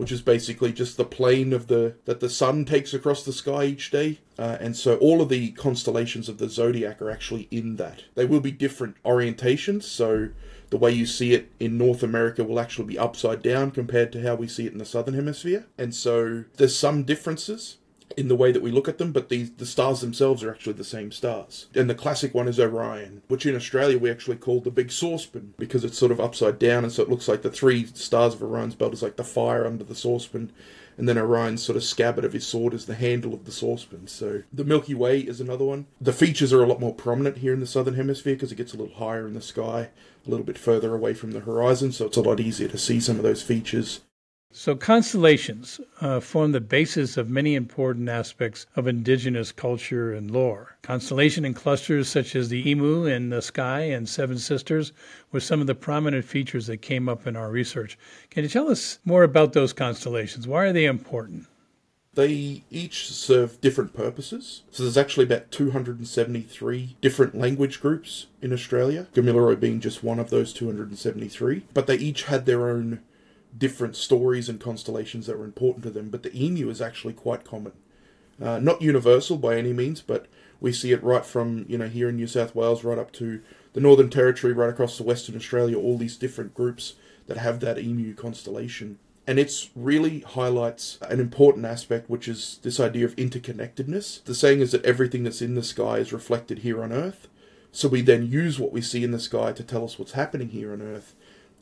which 0.01 0.11
is 0.11 0.23
basically 0.23 0.73
just 0.73 0.97
the 0.97 1.05
plane 1.05 1.53
of 1.53 1.67
the 1.67 1.93
that 2.05 2.21
the 2.21 2.27
sun 2.27 2.65
takes 2.65 2.91
across 2.91 3.23
the 3.23 3.31
sky 3.31 3.65
each 3.65 3.91
day. 3.91 4.17
Uh, 4.35 4.57
and 4.59 4.75
so 4.75 4.97
all 4.97 5.21
of 5.21 5.29
the 5.29 5.51
constellations 5.51 6.27
of 6.27 6.39
the 6.39 6.49
zodiac 6.49 6.99
are 7.03 7.11
actually 7.11 7.47
in 7.51 7.75
that. 7.75 8.05
They 8.15 8.25
will 8.25 8.39
be 8.39 8.49
different 8.49 8.95
orientations. 9.03 9.83
So 9.83 10.29
the 10.71 10.77
way 10.77 10.91
you 10.91 11.05
see 11.05 11.35
it 11.35 11.51
in 11.59 11.77
North 11.77 12.01
America 12.01 12.43
will 12.43 12.59
actually 12.59 12.87
be 12.87 12.97
upside 12.97 13.43
down 13.43 13.69
compared 13.69 14.11
to 14.13 14.23
how 14.23 14.33
we 14.33 14.47
see 14.47 14.65
it 14.65 14.71
in 14.71 14.79
the 14.79 14.85
southern 14.85 15.13
hemisphere. 15.13 15.67
And 15.77 15.93
so 15.93 16.45
there's 16.57 16.75
some 16.75 17.03
differences 17.03 17.77
in 18.17 18.27
the 18.27 18.35
way 18.35 18.51
that 18.51 18.61
we 18.61 18.71
look 18.71 18.87
at 18.87 18.97
them, 18.97 19.11
but 19.11 19.29
the, 19.29 19.43
the 19.43 19.65
stars 19.65 20.01
themselves 20.01 20.43
are 20.43 20.51
actually 20.51 20.73
the 20.73 20.83
same 20.83 21.11
stars. 21.11 21.67
And 21.75 21.89
the 21.89 21.95
classic 21.95 22.33
one 22.33 22.47
is 22.47 22.59
Orion, 22.59 23.21
which 23.27 23.45
in 23.45 23.55
Australia 23.55 23.97
we 23.97 24.11
actually 24.11 24.37
call 24.37 24.61
the 24.61 24.71
big 24.71 24.91
saucepan 24.91 25.53
because 25.57 25.83
it's 25.83 25.97
sort 25.97 26.11
of 26.11 26.19
upside 26.19 26.59
down, 26.59 26.83
and 26.83 26.91
so 26.91 27.03
it 27.03 27.09
looks 27.09 27.27
like 27.27 27.41
the 27.41 27.51
three 27.51 27.85
stars 27.85 28.33
of 28.33 28.43
Orion's 28.43 28.75
belt 28.75 28.93
is 28.93 29.03
like 29.03 29.15
the 29.15 29.23
fire 29.23 29.65
under 29.65 29.83
the 29.83 29.95
saucepan, 29.95 30.51
and 30.97 31.07
then 31.07 31.17
Orion's 31.17 31.63
sort 31.63 31.77
of 31.77 31.83
scabbard 31.83 32.25
of 32.25 32.33
his 32.33 32.45
sword 32.45 32.73
is 32.73 32.85
the 32.85 32.95
handle 32.95 33.33
of 33.33 33.45
the 33.45 33.51
saucepan. 33.51 34.07
So 34.07 34.43
the 34.51 34.63
Milky 34.63 34.93
Way 34.93 35.19
is 35.19 35.41
another 35.41 35.65
one. 35.65 35.87
The 35.99 36.13
features 36.13 36.53
are 36.53 36.63
a 36.63 36.67
lot 36.67 36.79
more 36.79 36.93
prominent 36.93 37.37
here 37.37 37.53
in 37.53 37.59
the 37.59 37.67
southern 37.67 37.95
hemisphere 37.95 38.35
because 38.35 38.51
it 38.51 38.57
gets 38.57 38.73
a 38.73 38.77
little 38.77 38.95
higher 38.95 39.25
in 39.25 39.33
the 39.33 39.41
sky, 39.41 39.89
a 40.25 40.29
little 40.29 40.45
bit 40.45 40.57
further 40.57 40.93
away 40.93 41.13
from 41.13 41.31
the 41.31 41.39
horizon, 41.39 41.91
so 41.91 42.05
it's 42.05 42.17
a 42.17 42.21
lot 42.21 42.39
easier 42.39 42.67
to 42.67 42.77
see 42.77 42.99
some 42.99 43.17
of 43.17 43.23
those 43.23 43.41
features. 43.41 44.01
So, 44.53 44.75
constellations 44.75 45.79
uh, 46.01 46.19
form 46.19 46.51
the 46.51 46.59
basis 46.59 47.15
of 47.15 47.29
many 47.29 47.55
important 47.55 48.09
aspects 48.09 48.65
of 48.75 48.85
indigenous 48.85 49.53
culture 49.53 50.13
and 50.13 50.29
lore. 50.29 50.75
Constellation 50.81 51.45
and 51.45 51.55
clusters 51.55 52.09
such 52.09 52.35
as 52.35 52.49
the 52.49 52.69
Emu 52.69 53.05
in 53.05 53.29
the 53.29 53.41
sky 53.41 53.79
and 53.79 54.09
Seven 54.09 54.37
Sisters 54.37 54.91
were 55.31 55.39
some 55.39 55.61
of 55.61 55.67
the 55.67 55.75
prominent 55.75 56.25
features 56.25 56.67
that 56.67 56.81
came 56.81 57.07
up 57.07 57.25
in 57.25 57.37
our 57.37 57.49
research. 57.49 57.97
Can 58.29 58.43
you 58.43 58.49
tell 58.49 58.69
us 58.69 58.99
more 59.05 59.23
about 59.23 59.53
those 59.53 59.71
constellations? 59.71 60.49
Why 60.49 60.65
are 60.65 60.73
they 60.73 60.85
important? 60.85 61.47
They 62.13 62.63
each 62.69 63.07
serve 63.07 63.61
different 63.61 63.93
purposes. 63.93 64.63
So 64.69 64.83
there's 64.83 64.97
actually 64.97 65.27
about 65.27 65.51
273 65.51 66.97
different 66.99 67.35
language 67.35 67.79
groups 67.79 68.27
in 68.41 68.51
Australia, 68.51 69.07
Gamilaroi 69.13 69.57
being 69.57 69.79
just 69.79 70.03
one 70.03 70.19
of 70.19 70.29
those 70.29 70.51
273. 70.51 71.63
But 71.73 71.87
they 71.87 71.95
each 71.95 72.23
had 72.23 72.45
their 72.45 72.69
own 72.69 72.99
different 73.57 73.95
stories 73.95 74.49
and 74.49 74.59
constellations 74.59 75.27
that 75.27 75.37
were 75.37 75.45
important 75.45 75.83
to 75.83 75.89
them, 75.89 76.09
but 76.09 76.23
the 76.23 76.35
emu 76.35 76.69
is 76.69 76.81
actually 76.81 77.13
quite 77.13 77.43
common. 77.43 77.73
Uh, 78.41 78.59
not 78.59 78.81
universal 78.81 79.37
by 79.37 79.55
any 79.57 79.73
means, 79.73 80.01
but 80.01 80.25
we 80.59 80.71
see 80.71 80.91
it 80.91 81.03
right 81.03 81.25
from, 81.25 81.65
you 81.67 81.77
know, 81.77 81.87
here 81.87 82.09
in 82.09 82.15
New 82.15 82.27
South 82.27 82.55
Wales 82.55 82.83
right 82.83 82.97
up 82.97 83.11
to 83.13 83.41
the 83.73 83.81
Northern 83.81 84.09
Territory, 84.09 84.53
right 84.53 84.69
across 84.69 84.97
to 84.97 85.03
Western 85.03 85.35
Australia, 85.35 85.77
all 85.77 85.97
these 85.97 86.17
different 86.17 86.53
groups 86.53 86.95
that 87.27 87.37
have 87.37 87.59
that 87.59 87.79
emu 87.79 88.13
constellation. 88.13 88.99
And 89.27 89.37
it 89.39 89.69
really 89.75 90.21
highlights 90.21 90.97
an 91.01 91.19
important 91.19 91.65
aspect, 91.65 92.09
which 92.09 92.27
is 92.27 92.59
this 92.63 92.79
idea 92.79 93.05
of 93.05 93.15
interconnectedness. 93.15 94.23
The 94.23 94.35
saying 94.35 94.61
is 94.61 94.71
that 94.71 94.83
everything 94.83 95.23
that's 95.23 95.41
in 95.41 95.55
the 95.55 95.63
sky 95.63 95.97
is 95.97 96.11
reflected 96.11 96.59
here 96.59 96.83
on 96.83 96.91
Earth. 96.91 97.27
So 97.71 97.87
we 97.87 98.01
then 98.01 98.27
use 98.27 98.59
what 98.59 98.73
we 98.73 98.81
see 98.81 99.03
in 99.03 99.11
the 99.11 99.19
sky 99.19 99.53
to 99.53 99.63
tell 99.63 99.85
us 99.85 99.97
what's 99.97 100.13
happening 100.13 100.49
here 100.49 100.73
on 100.73 100.81
Earth. 100.81 101.15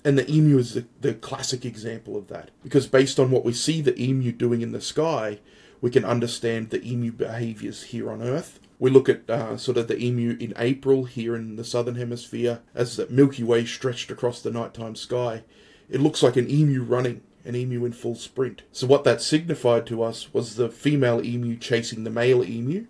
And 0.03 0.17
the 0.17 0.29
emu 0.31 0.57
is 0.57 0.73
the, 0.73 0.85
the 1.01 1.13
classic 1.13 1.65
example 1.65 2.15
of 2.15 2.27
that. 2.27 2.51
Because 2.63 2.87
based 2.87 3.19
on 3.19 3.31
what 3.31 3.43
we 3.43 3.53
see 3.53 3.81
the 3.81 3.99
emu 4.01 4.31
doing 4.31 4.61
in 4.61 4.71
the 4.71 4.81
sky, 4.81 5.39
we 5.81 5.89
can 5.89 6.05
understand 6.05 6.69
the 6.69 6.83
emu 6.85 7.11
behaviors 7.11 7.83
here 7.83 8.11
on 8.11 8.21
Earth. 8.21 8.59
We 8.79 8.89
look 8.89 9.09
at 9.09 9.29
uh, 9.29 9.57
sort 9.57 9.77
of 9.77 9.89
the 9.89 9.97
emu 9.97 10.37
in 10.39 10.53
April 10.57 11.03
here 11.03 11.35
in 11.35 11.57
the 11.57 11.65
southern 11.65 11.95
hemisphere 11.95 12.61
as 12.73 12.95
the 12.95 13.07
Milky 13.09 13.43
Way 13.43 13.65
stretched 13.65 14.09
across 14.09 14.41
the 14.41 14.51
nighttime 14.51 14.95
sky. 14.95 15.43
It 15.89 15.99
looks 15.99 16.23
like 16.23 16.37
an 16.37 16.49
emu 16.49 16.81
running, 16.83 17.21
an 17.43 17.55
emu 17.55 17.83
in 17.83 17.91
full 17.91 18.15
sprint. 18.15 18.61
So, 18.71 18.87
what 18.87 19.03
that 19.03 19.21
signified 19.21 19.85
to 19.87 20.01
us 20.01 20.33
was 20.33 20.55
the 20.55 20.69
female 20.69 21.21
emu 21.21 21.57
chasing 21.57 22.05
the 22.05 22.09
male 22.09 22.43
emu. 22.43 22.85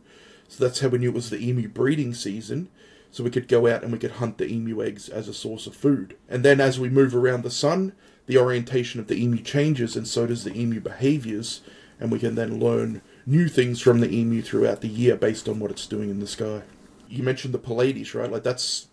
So, 0.47 0.63
that's 0.63 0.81
how 0.81 0.89
we 0.89 0.99
knew 0.99 1.09
it 1.09 1.15
was 1.15 1.31
the 1.31 1.43
emu 1.43 1.67
breeding 1.67 2.13
season 2.13 2.69
so 3.11 3.23
we 3.23 3.31
could 3.31 3.47
go 3.47 3.67
out 3.67 3.83
and 3.83 3.91
we 3.91 3.99
could 3.99 4.11
hunt 4.11 4.37
the 4.37 4.47
emu 4.47 4.83
eggs 4.83 5.09
as 5.09 5.27
a 5.27 5.33
source 5.33 5.67
of 5.67 5.75
food. 5.75 6.15
And 6.27 6.43
then 6.43 6.61
as 6.61 6.79
we 6.79 6.89
move 6.89 7.15
around 7.15 7.43
the 7.43 7.51
sun, 7.51 7.93
the 8.27 8.37
orientation 8.37 8.99
of 8.99 9.07
the 9.07 9.21
emu 9.21 9.41
changes, 9.41 9.95
and 9.95 10.07
so 10.07 10.27
does 10.27 10.43
the 10.43 10.55
emu 10.55 10.79
behaviors, 10.79 11.61
and 11.99 12.11
we 12.11 12.19
can 12.19 12.35
then 12.35 12.59
learn 12.59 13.01
new 13.25 13.47
things 13.47 13.81
from 13.81 13.99
the 13.99 14.13
emu 14.13 14.41
throughout 14.41 14.81
the 14.81 14.87
year 14.87 15.15
based 15.15 15.49
on 15.49 15.59
what 15.59 15.71
it's 15.71 15.87
doing 15.87 16.09
in 16.09 16.19
the 16.19 16.27
sky. 16.27 16.61
You 17.07 17.23
mentioned 17.23 17.53
the 17.53 17.59
Pleiades, 17.59 18.13
right? 18.13 18.31
Like 18.31 18.43
that's 18.43 18.87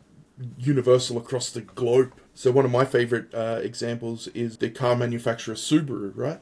universal 0.58 1.18
across 1.18 1.50
the 1.50 1.62
globe. 1.62 2.12
So 2.34 2.50
one 2.50 2.64
of 2.64 2.70
my 2.70 2.84
favorite 2.84 3.34
uh, 3.34 3.60
examples 3.62 4.28
is 4.28 4.58
the 4.58 4.70
car 4.70 4.96
manufacturer 4.96 5.54
Subaru, 5.54 6.12
right? 6.14 6.40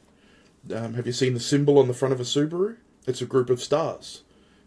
Um, 0.73 0.95
have 0.95 1.05
you 1.05 1.13
seen 1.13 1.33
the 1.33 1.39
symbol 1.39 1.77
on 1.77 1.87
the 1.87 1.93
front 1.93 2.13
of 2.13 2.19
a 2.19 2.23
Subaru? 2.23 2.77
It's 3.07 3.21
a 3.21 3.25
group 3.25 3.49
of 3.49 3.61
stars. 3.61 4.23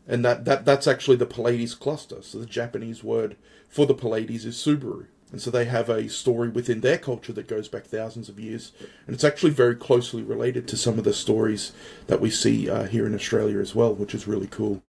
And 0.08 0.24
that, 0.24 0.46
that 0.46 0.64
that's 0.64 0.86
actually 0.86 1.18
the 1.18 1.26
Pleiades 1.26 1.74
cluster. 1.74 2.22
So 2.22 2.38
the 2.38 2.46
Japanese 2.46 3.04
word 3.04 3.36
for 3.68 3.86
the 3.86 3.94
Pleiades 3.94 4.46
is 4.46 4.56
Subaru. 4.56 5.06
And 5.30 5.42
so 5.42 5.50
they 5.50 5.66
have 5.66 5.90
a 5.90 6.08
story 6.08 6.48
within 6.48 6.80
their 6.80 6.96
culture 6.96 7.34
that 7.34 7.46
goes 7.46 7.68
back 7.68 7.84
thousands 7.84 8.30
of 8.30 8.40
years. 8.40 8.72
And 9.06 9.14
it's 9.14 9.24
actually 9.24 9.52
very 9.52 9.74
closely 9.74 10.22
related 10.22 10.66
to 10.68 10.76
some 10.76 10.98
of 10.98 11.04
the 11.04 11.12
stories 11.12 11.72
that 12.06 12.20
we 12.20 12.30
see 12.30 12.70
uh, 12.70 12.84
here 12.84 13.06
in 13.06 13.14
Australia 13.14 13.58
as 13.58 13.74
well, 13.74 13.94
which 13.94 14.14
is 14.14 14.26
really 14.26 14.46
cool. 14.46 14.82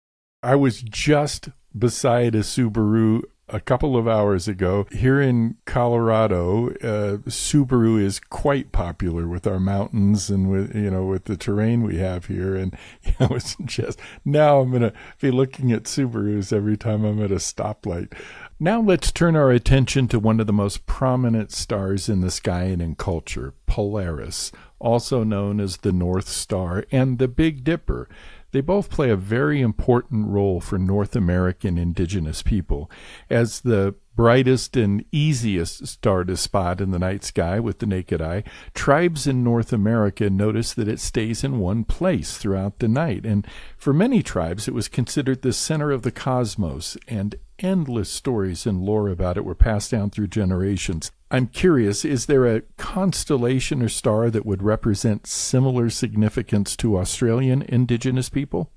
I 0.42 0.54
was 0.54 0.82
just 0.82 1.48
beside 1.76 2.34
a 2.34 2.40
Subaru 2.40 3.22
a 3.48 3.60
couple 3.60 3.96
of 3.96 4.08
hours 4.08 4.48
ago. 4.48 4.86
Here 4.90 5.20
in 5.20 5.56
Colorado, 5.64 6.70
uh, 6.70 7.18
Subaru 7.28 8.00
is 8.00 8.18
quite 8.18 8.72
popular 8.72 9.28
with 9.28 9.46
our 9.46 9.60
mountains 9.60 10.30
and 10.30 10.50
with 10.50 10.74
you 10.74 10.90
know 10.90 11.06
with 11.06 11.24
the 11.24 11.36
terrain 11.36 11.82
we 11.82 11.98
have 11.98 12.26
here. 12.26 12.56
And 12.56 12.76
you 13.02 13.12
know, 13.20 13.28
it's 13.30 13.56
just 13.64 14.00
now 14.24 14.60
I'm 14.60 14.72
gonna 14.72 14.92
be 15.20 15.30
looking 15.30 15.72
at 15.72 15.84
Subarus 15.84 16.52
every 16.52 16.76
time 16.76 17.04
I'm 17.04 17.22
at 17.22 17.30
a 17.30 17.36
stoplight. 17.36 18.12
Now 18.58 18.80
let's 18.80 19.12
turn 19.12 19.36
our 19.36 19.50
attention 19.50 20.08
to 20.08 20.18
one 20.18 20.40
of 20.40 20.46
the 20.46 20.52
most 20.52 20.86
prominent 20.86 21.52
stars 21.52 22.08
in 22.08 22.22
the 22.22 22.30
sky 22.30 22.64
and 22.64 22.80
in 22.80 22.94
culture, 22.94 23.52
Polaris, 23.66 24.50
also 24.78 25.24
known 25.24 25.60
as 25.60 25.78
the 25.78 25.92
North 25.92 26.28
Star 26.28 26.84
and 26.90 27.18
the 27.18 27.28
Big 27.28 27.64
Dipper. 27.64 28.08
They 28.52 28.60
both 28.60 28.90
play 28.90 29.10
a 29.10 29.16
very 29.16 29.60
important 29.60 30.28
role 30.28 30.60
for 30.60 30.78
North 30.78 31.14
American 31.16 31.76
indigenous 31.78 32.42
people. 32.42 32.90
As 33.28 33.60
the 33.60 33.94
brightest 34.16 34.76
and 34.76 35.04
easiest 35.12 35.86
star 35.86 36.24
to 36.24 36.36
spot 36.36 36.80
in 36.80 36.90
the 36.90 36.98
night 36.98 37.22
sky 37.22 37.60
with 37.60 37.78
the 37.78 37.86
naked 37.86 38.20
eye, 38.20 38.42
tribes 38.74 39.26
in 39.26 39.44
North 39.44 39.72
America 39.72 40.28
notice 40.30 40.72
that 40.74 40.88
it 40.88 40.98
stays 40.98 41.44
in 41.44 41.58
one 41.58 41.84
place 41.84 42.38
throughout 42.38 42.78
the 42.78 42.88
night. 42.88 43.24
And 43.24 43.46
for 43.76 43.92
many 43.92 44.22
tribes, 44.22 44.66
it 44.66 44.74
was 44.74 44.88
considered 44.88 45.42
the 45.42 45.52
center 45.52 45.92
of 45.92 46.02
the 46.02 46.10
cosmos, 46.10 46.96
and 47.06 47.36
endless 47.58 48.10
stories 48.10 48.66
and 48.66 48.82
lore 48.82 49.08
about 49.08 49.36
it 49.36 49.44
were 49.44 49.54
passed 49.54 49.90
down 49.90 50.10
through 50.10 50.28
generations. 50.28 51.12
I'm 51.30 51.48
curious, 51.48 52.04
is 52.04 52.26
there 52.26 52.46
a 52.46 52.62
constellation 52.76 53.82
or 53.82 53.88
star 53.88 54.30
that 54.30 54.46
would 54.46 54.62
represent 54.62 55.26
similar 55.26 55.90
significance 55.90 56.76
to 56.76 56.98
Australian 56.98 57.62
Indigenous 57.62 58.28
people? 58.28 58.70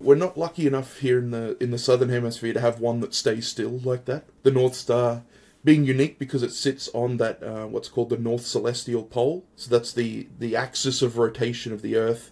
We're 0.00 0.14
not 0.14 0.38
lucky 0.38 0.66
enough 0.66 0.98
here 0.98 1.18
in 1.18 1.30
the 1.30 1.62
in 1.62 1.70
the 1.70 1.78
southern 1.78 2.08
hemisphere 2.08 2.54
to 2.54 2.60
have 2.60 2.80
one 2.80 3.00
that 3.00 3.14
stays 3.14 3.46
still 3.46 3.78
like 3.84 4.06
that. 4.06 4.24
The 4.42 4.50
North 4.50 4.74
Star 4.74 5.22
being 5.62 5.84
unique 5.84 6.18
because 6.18 6.42
it 6.42 6.52
sits 6.52 6.88
on 6.94 7.18
that 7.18 7.42
uh, 7.42 7.66
what's 7.66 7.88
called 7.88 8.08
the 8.08 8.16
North 8.16 8.46
Celestial 8.46 9.02
Pole. 9.02 9.44
So 9.56 9.70
that's 9.70 9.92
the 9.92 10.28
the 10.38 10.56
axis 10.56 11.02
of 11.02 11.18
rotation 11.18 11.72
of 11.72 11.82
the 11.82 11.96
Earth, 11.96 12.30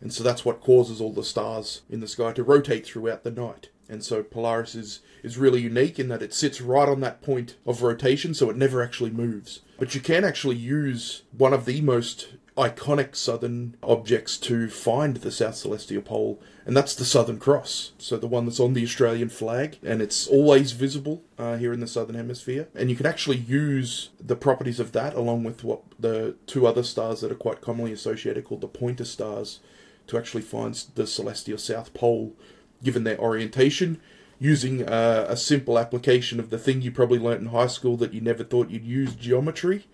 and 0.00 0.12
so 0.12 0.24
that's 0.24 0.44
what 0.44 0.62
causes 0.62 1.00
all 1.00 1.12
the 1.12 1.22
stars 1.22 1.82
in 1.90 2.00
the 2.00 2.08
sky 2.08 2.32
to 2.32 2.42
rotate 2.42 2.86
throughout 2.86 3.22
the 3.22 3.30
night. 3.30 3.68
And 3.90 4.04
so 4.04 4.22
Polaris 4.22 4.76
is, 4.76 5.00
is 5.24 5.36
really 5.36 5.60
unique 5.60 5.98
in 5.98 6.06
that 6.08 6.22
it 6.22 6.32
sits 6.32 6.60
right 6.60 6.88
on 6.88 7.00
that 7.00 7.22
point 7.22 7.56
of 7.66 7.82
rotation, 7.82 8.34
so 8.34 8.48
it 8.48 8.56
never 8.56 8.82
actually 8.82 9.10
moves. 9.10 9.62
But 9.80 9.96
you 9.96 10.00
can 10.00 10.24
actually 10.24 10.56
use 10.56 11.22
one 11.36 11.52
of 11.52 11.64
the 11.64 11.80
most 11.80 12.28
iconic 12.60 13.16
southern 13.16 13.74
objects 13.82 14.36
to 14.36 14.68
find 14.68 15.16
the 15.16 15.32
South 15.32 15.54
Celestial 15.54 16.02
Pole, 16.02 16.38
and 16.66 16.76
that's 16.76 16.94
the 16.94 17.06
Southern 17.06 17.38
Cross. 17.38 17.92
So 17.96 18.18
the 18.18 18.26
one 18.26 18.44
that's 18.44 18.60
on 18.60 18.74
the 18.74 18.84
Australian 18.84 19.30
flag, 19.30 19.78
and 19.82 20.02
it's 20.02 20.26
always 20.26 20.72
visible 20.72 21.22
uh, 21.38 21.56
here 21.56 21.72
in 21.72 21.80
the 21.80 21.86
Southern 21.86 22.16
Hemisphere. 22.16 22.68
And 22.74 22.90
you 22.90 22.96
can 22.96 23.06
actually 23.06 23.38
use 23.38 24.10
the 24.20 24.36
properties 24.36 24.78
of 24.78 24.92
that 24.92 25.14
along 25.14 25.44
with 25.44 25.64
what 25.64 25.82
the 25.98 26.36
two 26.46 26.66
other 26.66 26.82
stars 26.82 27.22
that 27.22 27.32
are 27.32 27.36
quite 27.46 27.62
commonly 27.62 27.92
associated 27.92 28.44
called 28.44 28.60
the 28.60 28.68
pointer 28.68 29.06
stars 29.06 29.60
to 30.08 30.18
actually 30.18 30.42
find 30.42 30.74
the 30.96 31.06
Celestial 31.06 31.58
South 31.58 31.94
Pole 31.94 32.34
given 32.82 33.04
their 33.04 33.18
orientation, 33.18 34.00
using 34.40 34.88
uh, 34.88 35.26
a 35.28 35.36
simple 35.36 35.78
application 35.78 36.40
of 36.40 36.48
the 36.48 36.58
thing 36.58 36.80
you 36.80 36.90
probably 36.90 37.18
learnt 37.18 37.42
in 37.42 37.48
high 37.48 37.66
school 37.66 37.96
that 37.98 38.14
you 38.14 38.22
never 38.22 38.42
thought 38.42 38.70
you'd 38.70 38.86
use 38.86 39.14
geometry. 39.14 39.86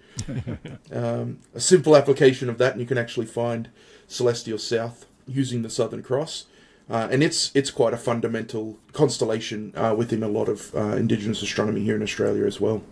um, 0.93 1.41
a 1.53 1.61
simple 1.61 1.97
application 1.97 2.49
of 2.49 2.57
that, 2.57 2.73
and 2.73 2.81
you 2.81 2.87
can 2.87 2.97
actually 2.97 3.27
find 3.27 3.69
Celestial 4.07 4.57
South 4.57 5.05
using 5.27 5.63
the 5.63 5.69
Southern 5.69 6.03
Cross. 6.03 6.47
Uh, 6.89 7.09
and 7.11 7.25
it's 7.25 7.51
it's 7.53 7.73
quite 7.73 7.93
a 7.93 7.97
fundamental 7.97 8.79
constellation 8.93 9.73
uh, 9.77 9.93
within 9.99 10.23
a 10.23 10.29
lot 10.29 10.49
of 10.49 10.73
uh, 10.77 10.95
Indigenous 10.95 11.43
astronomy 11.43 11.83
here 11.83 11.97
in 11.97 12.03
Australia 12.03 12.47
as 12.47 12.61
well. 12.61 12.83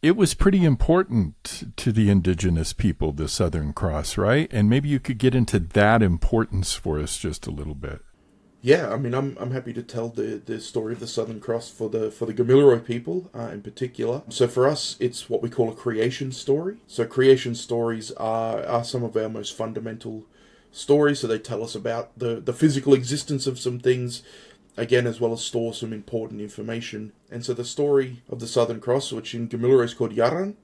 It 0.00 0.16
was 0.16 0.32
pretty 0.32 0.64
important 0.64 1.74
to 1.76 1.92
the 1.92 2.08
Indigenous 2.08 2.72
people, 2.72 3.12
the 3.12 3.28
Southern 3.28 3.74
Cross, 3.74 4.16
right? 4.16 4.48
And 4.50 4.70
maybe 4.70 4.88
you 4.88 5.00
could 5.00 5.18
get 5.18 5.34
into 5.34 5.58
that 5.58 6.02
importance 6.02 6.72
for 6.72 6.98
us 6.98 7.18
just 7.18 7.46
a 7.46 7.50
little 7.50 7.74
bit 7.74 8.05
yeah, 8.62 8.92
I 8.92 8.96
mean, 8.96 9.14
I'm 9.14 9.36
I'm 9.38 9.52
happy 9.52 9.72
to 9.74 9.82
tell 9.82 10.08
the, 10.08 10.42
the 10.44 10.60
story 10.60 10.92
of 10.92 11.00
the 11.00 11.06
Southern 11.06 11.40
Cross 11.40 11.70
for 11.70 11.88
the 11.88 12.10
for 12.10 12.26
the 12.26 12.34
Gamilaroi 12.34 12.84
people 12.84 13.30
uh, 13.34 13.50
in 13.52 13.62
particular. 13.62 14.22
So 14.28 14.48
for 14.48 14.66
us, 14.66 14.96
it's 14.98 15.28
what 15.30 15.42
we 15.42 15.50
call 15.50 15.70
a 15.70 15.74
creation 15.74 16.32
story. 16.32 16.78
So 16.86 17.04
creation 17.06 17.54
stories 17.54 18.10
are 18.12 18.64
are 18.64 18.84
some 18.84 19.04
of 19.04 19.16
our 19.16 19.28
most 19.28 19.56
fundamental 19.56 20.24
stories. 20.72 21.20
So 21.20 21.26
they 21.26 21.38
tell 21.38 21.62
us 21.62 21.74
about 21.74 22.18
the 22.18 22.40
the 22.40 22.52
physical 22.52 22.94
existence 22.94 23.46
of 23.46 23.58
some 23.58 23.78
things, 23.78 24.22
again, 24.76 25.06
as 25.06 25.20
well 25.20 25.32
as 25.32 25.44
store 25.44 25.72
some 25.74 25.92
important 25.92 26.40
information. 26.40 27.12
And 27.30 27.44
so 27.44 27.54
the 27.54 27.64
story 27.64 28.22
of 28.28 28.40
the 28.40 28.48
Southern 28.48 28.80
Cross, 28.80 29.12
which 29.12 29.34
in 29.34 29.48
Gamilaroi 29.48 29.84
is 29.84 29.94
called 29.94 30.16
Yaran, 30.16 30.54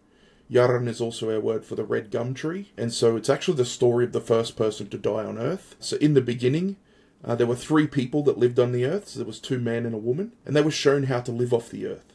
Yaran 0.50 0.88
is 0.88 1.00
also 1.00 1.30
our 1.30 1.40
word 1.40 1.64
for 1.64 1.76
the 1.76 1.84
red 1.84 2.10
gum 2.10 2.34
tree. 2.34 2.72
And 2.76 2.92
so 2.92 3.16
it's 3.16 3.30
actually 3.30 3.58
the 3.58 3.64
story 3.64 4.04
of 4.04 4.12
the 4.12 4.20
first 4.20 4.56
person 4.56 4.88
to 4.88 4.98
die 4.98 5.24
on 5.24 5.38
Earth. 5.38 5.76
So 5.78 5.96
in 5.98 6.14
the 6.14 6.20
beginning, 6.20 6.76
uh, 7.24 7.34
there 7.34 7.46
were 7.46 7.56
three 7.56 7.86
people 7.86 8.22
that 8.24 8.38
lived 8.38 8.58
on 8.58 8.72
the 8.72 8.84
earth. 8.84 9.08
So 9.08 9.18
there 9.18 9.26
was 9.26 9.40
two 9.40 9.58
men 9.58 9.86
and 9.86 9.94
a 9.94 9.98
woman, 9.98 10.34
and 10.44 10.56
they 10.56 10.62
were 10.62 10.70
shown 10.70 11.04
how 11.04 11.20
to 11.20 11.32
live 11.32 11.52
off 11.52 11.70
the 11.70 11.86
earth. 11.86 12.12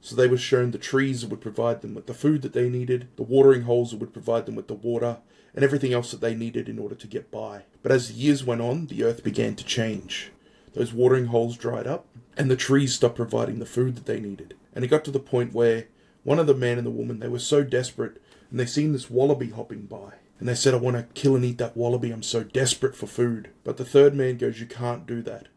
So 0.00 0.14
they 0.14 0.28
were 0.28 0.38
shown 0.38 0.70
the 0.70 0.78
trees 0.78 1.26
would 1.26 1.40
provide 1.40 1.82
them 1.82 1.94
with 1.94 2.06
the 2.06 2.14
food 2.14 2.42
that 2.42 2.52
they 2.52 2.68
needed, 2.68 3.08
the 3.16 3.22
watering 3.22 3.62
holes 3.62 3.94
would 3.94 4.12
provide 4.12 4.46
them 4.46 4.54
with 4.54 4.68
the 4.68 4.74
water, 4.74 5.18
and 5.54 5.64
everything 5.64 5.92
else 5.92 6.10
that 6.12 6.20
they 6.20 6.34
needed 6.34 6.68
in 6.68 6.78
order 6.78 6.94
to 6.94 7.06
get 7.06 7.30
by. 7.30 7.62
But 7.82 7.92
as 7.92 8.08
the 8.08 8.14
years 8.14 8.44
went 8.44 8.60
on, 8.60 8.86
the 8.86 9.02
earth 9.02 9.24
began 9.24 9.56
to 9.56 9.64
change. 9.64 10.30
Those 10.74 10.92
watering 10.92 11.26
holes 11.26 11.56
dried 11.56 11.86
up, 11.86 12.06
and 12.36 12.50
the 12.50 12.56
trees 12.56 12.94
stopped 12.94 13.16
providing 13.16 13.58
the 13.58 13.66
food 13.66 13.96
that 13.96 14.06
they 14.06 14.20
needed. 14.20 14.54
And 14.72 14.84
it 14.84 14.88
got 14.88 15.04
to 15.06 15.10
the 15.10 15.18
point 15.18 15.52
where 15.52 15.88
one 16.22 16.38
of 16.38 16.46
the 16.46 16.54
man 16.54 16.78
and 16.78 16.86
the 16.86 16.90
woman, 16.90 17.18
they 17.18 17.28
were 17.28 17.40
so 17.40 17.64
desperate, 17.64 18.22
and 18.50 18.60
they 18.60 18.66
seen 18.66 18.92
this 18.92 19.10
wallaby 19.10 19.50
hopping 19.50 19.86
by 19.86 20.14
and 20.38 20.48
they 20.48 20.54
said, 20.54 20.74
I 20.74 20.78
want 20.78 20.96
to 20.96 21.20
kill 21.20 21.34
and 21.34 21.44
eat 21.44 21.58
that 21.58 21.76
wallaby. 21.76 22.10
I'm 22.10 22.22
so 22.22 22.44
desperate 22.44 22.94
for 22.94 23.06
food. 23.06 23.50
But 23.64 23.76
the 23.76 23.84
third 23.84 24.14
man 24.14 24.36
goes, 24.36 24.60
You 24.60 24.66
can't 24.66 25.06
do 25.06 25.22
that. 25.22 25.48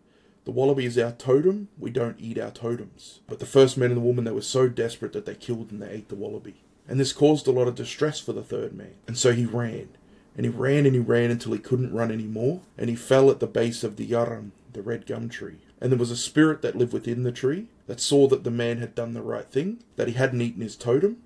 The 0.43 0.51
wallaby 0.51 0.85
is 0.85 0.97
our 0.97 1.11
totem. 1.11 1.67
We 1.77 1.91
don't 1.91 2.19
eat 2.19 2.39
our 2.39 2.49
totems. 2.49 3.19
But 3.27 3.39
the 3.39 3.45
first 3.45 3.77
man 3.77 3.91
and 3.91 3.97
the 3.97 4.05
woman, 4.05 4.23
they 4.23 4.31
were 4.31 4.41
so 4.41 4.67
desperate 4.67 5.13
that 5.13 5.27
they 5.27 5.35
killed 5.35 5.71
and 5.71 5.81
they 5.81 5.89
ate 5.89 6.09
the 6.09 6.15
wallaby. 6.15 6.63
And 6.87 6.99
this 6.99 7.13
caused 7.13 7.47
a 7.47 7.51
lot 7.51 7.67
of 7.67 7.75
distress 7.75 8.19
for 8.19 8.33
the 8.33 8.43
third 8.43 8.73
man. 8.73 8.95
And 9.07 9.17
so 9.17 9.33
he 9.33 9.45
ran. 9.45 9.89
And 10.35 10.45
he 10.45 10.49
ran 10.49 10.87
and 10.87 10.95
he 10.95 10.99
ran 10.99 11.29
until 11.29 11.53
he 11.53 11.59
couldn't 11.59 11.93
run 11.93 12.11
anymore. 12.11 12.61
And 12.75 12.89
he 12.89 12.95
fell 12.95 13.29
at 13.29 13.39
the 13.39 13.47
base 13.47 13.83
of 13.83 13.97
the 13.97 14.07
Yaran, 14.07 14.49
the 14.73 14.81
red 14.81 15.05
gum 15.05 15.29
tree. 15.29 15.59
And 15.79 15.91
there 15.91 15.99
was 15.99 16.11
a 16.11 16.17
spirit 16.17 16.63
that 16.63 16.75
lived 16.75 16.93
within 16.93 17.21
the 17.21 17.31
tree 17.31 17.67
that 17.85 17.99
saw 17.99 18.27
that 18.29 18.43
the 18.43 18.51
man 18.51 18.79
had 18.79 18.95
done 18.95 19.13
the 19.13 19.21
right 19.21 19.47
thing, 19.47 19.83
that 19.95 20.07
he 20.07 20.15
hadn't 20.15 20.41
eaten 20.41 20.61
his 20.61 20.75
totem. 20.75 21.17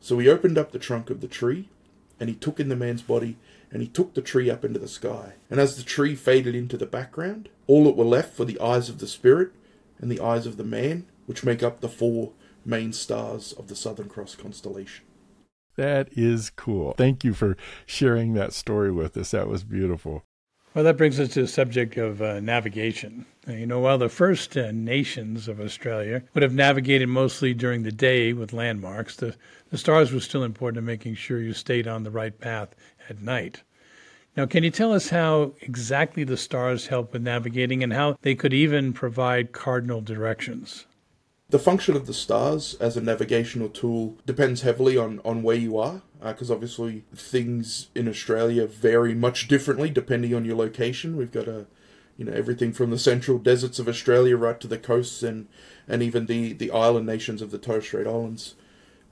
So 0.00 0.18
he 0.18 0.28
opened 0.28 0.58
up 0.58 0.70
the 0.70 0.78
trunk 0.78 1.10
of 1.10 1.20
the 1.20 1.28
tree 1.28 1.68
and 2.20 2.28
he 2.28 2.36
took 2.36 2.60
in 2.60 2.68
the 2.68 2.76
man's 2.76 3.02
body 3.02 3.36
and 3.72 3.82
he 3.82 3.88
took 3.88 4.14
the 4.14 4.22
tree 4.22 4.50
up 4.50 4.64
into 4.64 4.78
the 4.78 4.88
sky. 4.88 5.34
And 5.48 5.58
as 5.58 5.76
the 5.76 5.82
tree 5.82 6.14
faded 6.14 6.54
into 6.54 6.76
the 6.76 6.86
background, 6.86 7.48
all 7.66 7.84
that 7.84 7.96
were 7.96 8.04
left 8.04 8.38
were 8.38 8.44
the 8.44 8.60
eyes 8.60 8.88
of 8.88 8.98
the 8.98 9.06
spirit 9.06 9.52
and 9.98 10.10
the 10.10 10.20
eyes 10.20 10.46
of 10.46 10.56
the 10.56 10.64
man, 10.64 11.06
which 11.26 11.44
make 11.44 11.62
up 11.62 11.80
the 11.80 11.88
four 11.88 12.32
main 12.64 12.92
stars 12.92 13.52
of 13.52 13.68
the 13.68 13.76
Southern 13.76 14.08
Cross 14.08 14.36
constellation. 14.36 15.04
That 15.76 16.08
is 16.12 16.50
cool. 16.50 16.94
Thank 16.96 17.24
you 17.24 17.32
for 17.32 17.56
sharing 17.86 18.34
that 18.34 18.52
story 18.52 18.92
with 18.92 19.16
us. 19.16 19.30
That 19.30 19.48
was 19.48 19.64
beautiful. 19.64 20.24
Well, 20.74 20.84
that 20.84 20.96
brings 20.96 21.18
us 21.18 21.30
to 21.30 21.42
the 21.42 21.48
subject 21.48 21.96
of 21.96 22.20
uh, 22.20 22.40
navigation. 22.40 23.26
You 23.58 23.66
know, 23.66 23.80
while 23.80 23.98
the 23.98 24.08
first 24.08 24.56
uh, 24.56 24.70
nations 24.72 25.48
of 25.48 25.60
Australia 25.60 26.22
would 26.34 26.42
have 26.42 26.54
navigated 26.54 27.08
mostly 27.08 27.54
during 27.54 27.82
the 27.82 27.92
day 27.92 28.32
with 28.32 28.52
landmarks, 28.52 29.16
the, 29.16 29.34
the 29.70 29.78
stars 29.78 30.12
were 30.12 30.20
still 30.20 30.44
important 30.44 30.78
in 30.78 30.84
making 30.84 31.14
sure 31.14 31.40
you 31.40 31.52
stayed 31.52 31.88
on 31.88 32.02
the 32.02 32.10
right 32.10 32.38
path 32.40 32.74
at 33.08 33.20
night. 33.20 33.62
Now, 34.36 34.46
can 34.46 34.62
you 34.62 34.70
tell 34.70 34.92
us 34.92 35.10
how 35.10 35.52
exactly 35.60 36.22
the 36.24 36.36
stars 36.36 36.86
help 36.86 37.12
with 37.12 37.22
navigating 37.22 37.82
and 37.82 37.92
how 37.92 38.16
they 38.22 38.34
could 38.34 38.54
even 38.54 38.92
provide 38.92 39.52
cardinal 39.52 40.00
directions? 40.00 40.86
The 41.48 41.58
function 41.58 41.96
of 41.96 42.06
the 42.06 42.14
stars 42.14 42.74
as 42.74 42.96
a 42.96 43.00
navigational 43.00 43.68
tool 43.68 44.16
depends 44.24 44.62
heavily 44.62 44.96
on, 44.96 45.20
on 45.24 45.42
where 45.42 45.56
you 45.56 45.76
are, 45.78 46.02
because 46.22 46.48
uh, 46.48 46.54
obviously 46.54 47.02
things 47.12 47.88
in 47.94 48.06
Australia 48.06 48.66
vary 48.66 49.14
much 49.14 49.48
differently 49.48 49.90
depending 49.90 50.32
on 50.32 50.44
your 50.44 50.56
location. 50.56 51.16
We've 51.16 51.32
got 51.32 51.48
a 51.48 51.66
you 52.20 52.26
know 52.26 52.32
everything 52.32 52.70
from 52.70 52.90
the 52.90 52.98
central 52.98 53.38
deserts 53.38 53.78
of 53.78 53.88
Australia 53.88 54.36
right 54.36 54.60
to 54.60 54.68
the 54.68 54.76
coasts 54.76 55.22
and 55.22 55.48
and 55.88 56.02
even 56.02 56.26
the 56.26 56.52
the 56.52 56.70
island 56.70 57.06
nations 57.06 57.40
of 57.40 57.50
the 57.50 57.56
Torres 57.56 57.86
Strait 57.86 58.06
Islands 58.06 58.56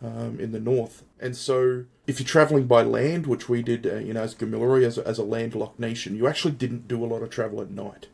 um, 0.02 0.38
in 0.38 0.52
the 0.52 0.60
north. 0.60 1.04
And 1.18 1.34
so, 1.34 1.86
if 2.06 2.20
you're 2.20 2.26
traveling 2.26 2.66
by 2.66 2.82
land, 2.82 3.26
which 3.26 3.48
we 3.48 3.62
did, 3.62 3.86
uh, 3.86 3.96
you 3.96 4.12
know, 4.12 4.20
as 4.20 4.34
Gamilaroi, 4.34 4.84
as 4.84 4.98
a, 4.98 5.08
as 5.08 5.18
a 5.18 5.24
landlocked 5.24 5.80
nation, 5.80 6.16
you 6.16 6.28
actually 6.28 6.52
didn't 6.52 6.86
do 6.86 7.02
a 7.02 7.06
lot 7.06 7.22
of 7.22 7.30
travel 7.30 7.62
at 7.62 7.70
night. 7.70 8.08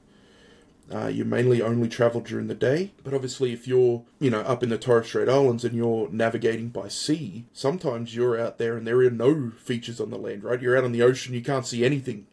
Uh, 0.95 1.09
you 1.09 1.25
mainly 1.25 1.61
only 1.61 1.89
travel 1.89 2.21
during 2.21 2.47
the 2.47 2.55
day, 2.55 2.93
but 3.03 3.13
obviously, 3.13 3.53
if 3.53 3.67
you're, 3.67 4.05
you 4.21 4.31
know, 4.31 4.43
up 4.43 4.63
in 4.63 4.69
the 4.69 4.79
Torres 4.79 5.09
Strait 5.09 5.29
Islands 5.29 5.65
and 5.65 5.75
you're 5.75 6.09
navigating 6.11 6.69
by 6.69 6.87
sea, 6.87 7.47
sometimes 7.53 8.15
you're 8.15 8.39
out 8.39 8.59
there 8.59 8.77
and 8.77 8.87
there 8.87 8.99
are 9.01 9.11
no 9.11 9.51
features 9.59 10.01
on 10.01 10.11
the 10.11 10.19
land, 10.19 10.45
right? 10.45 10.63
You're 10.63 10.77
out 10.77 10.85
on 10.85 10.93
the 10.93 11.03
ocean, 11.03 11.35
you 11.35 11.43
can't 11.43 11.67
see 11.67 11.85
anything. 11.85 12.27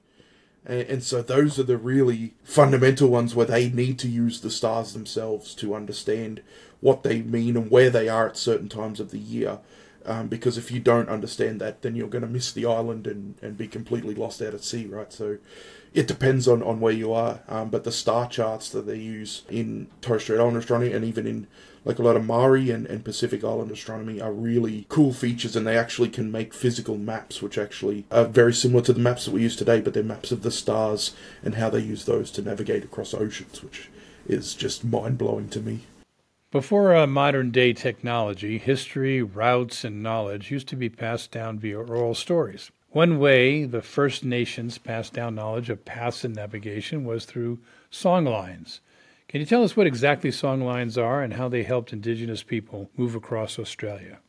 And, 0.66 0.82
and 0.82 1.04
so, 1.04 1.22
those 1.22 1.60
are 1.60 1.64
the 1.64 1.78
really 1.78 2.34
fundamental 2.44 3.10
ones 3.10 3.36
where 3.36 3.46
they 3.46 3.70
need 3.70 4.00
to 4.00 4.08
use 4.08 4.42
the 4.42 4.52
stars 4.52 4.94
themselves 4.94 5.56
to 5.56 5.76
understand 5.76 6.42
what 6.80 7.04
they 7.04 7.22
mean 7.22 7.56
and 7.56 7.72
where 7.72 7.90
they 7.90 8.10
are 8.10 8.28
at 8.28 8.38
certain 8.38 8.70
times 8.70 9.00
of 9.00 9.12
the 9.12 9.20
year. 9.20 9.60
Um, 10.04 10.28
because 10.28 10.58
if 10.58 10.72
you 10.72 10.80
don't 10.80 11.10
understand 11.10 11.62
that, 11.62 11.84
then 11.84 11.96
you're 11.96 12.08
going 12.08 12.24
to 12.24 12.28
miss 12.28 12.52
the 12.52 12.66
island 12.66 13.06
and, 13.06 13.36
and 13.42 13.56
be 13.56 13.68
completely 13.68 14.16
lost 14.16 14.42
out 14.42 14.56
at 14.56 14.64
sea, 14.64 14.88
right? 14.88 15.14
So 15.14 15.38
it 15.94 16.08
depends 16.08 16.48
on, 16.48 16.64
on 16.64 16.80
where 16.80 16.94
you 16.94 17.12
are. 17.12 17.42
Um, 17.48 17.70
but 17.70 17.84
the 17.84 17.92
star 17.92 18.28
charts 18.28 18.70
that 18.70 18.86
they 18.86 18.98
use 18.98 19.44
in 19.50 19.88
Torres 20.02 20.24
Strait 20.24 20.40
Island 20.40 20.58
astronomy 20.58 20.94
and 20.94 21.04
even 21.04 21.28
in 21.28 21.48
like 21.84 22.00
a 22.00 22.04
lot 22.04 22.16
of 22.16 22.26
Maori 22.26 22.70
and, 22.70 22.86
and 22.86 23.04
Pacific 23.04 23.44
Island 23.44 23.72
astronomy 23.72 24.22
are 24.22 24.32
really 24.32 24.86
cool 24.88 25.14
features 25.14 25.56
and 25.56 25.66
they 25.66 25.78
actually 25.78 26.10
can 26.10 26.32
make 26.32 26.54
physical 26.54 26.98
maps 26.98 27.42
which 27.42 27.58
actually 27.58 28.06
are 28.12 28.26
very 28.26 28.54
similar 28.54 28.84
to 28.84 28.94
the 28.94 29.00
maps 29.00 29.26
that 29.26 29.32
we 29.32 29.42
use 29.42 29.56
today, 29.56 29.82
but 29.82 29.94
they're 29.94 30.04
maps 30.04 30.32
of 30.32 30.44
the 30.44 30.52
stars 30.52 31.16
and 31.44 31.56
how 31.56 31.70
they 31.70 31.80
use 31.80 32.06
those 32.06 32.30
to 32.32 32.42
navigate 32.42 32.84
across 32.84 33.14
oceans, 33.14 33.64
which 33.64 33.90
is 34.28 34.54
just 34.54 34.84
mind 34.84 35.18
blowing 35.18 35.50
to 35.50 35.60
me. 35.60 35.82
Before 36.52 36.96
uh, 36.96 37.08
modern 37.08 37.52
day 37.52 37.74
technology, 37.74 38.58
history, 38.58 39.22
routes, 39.24 39.84
and 39.84 40.04
knowledge 40.04 40.52
used 40.52 40.68
to 40.68 40.76
be 40.76 40.90
passed 40.90 41.32
down 41.32 41.58
via 41.60 41.80
oral 41.80 42.14
stories. 42.14 42.72
One 42.92 43.20
way 43.20 43.64
the 43.64 43.82
First 43.82 44.26
Nations 44.26 44.78
passed 44.78 45.14
down 45.14 45.34
knowledge 45.34 45.70
of 45.70 45.86
paths 45.86 46.26
and 46.26 46.36
navigation 46.36 47.06
was 47.06 47.24
through 47.24 47.60
songlines. 47.90 48.82
Can 49.30 49.40
you 49.40 49.46
tell 49.46 49.64
us 49.64 49.78
what 49.78 49.88
exactly 49.88 50.30
songlines 50.30 51.02
are 51.02 51.24
and 51.24 51.36
how 51.36 51.48
they 51.48 51.64
helped 51.64 51.94
Indigenous 51.94 52.44
people 52.44 52.90
move 52.98 53.16
across 53.16 53.58
Australia? 53.58 54.20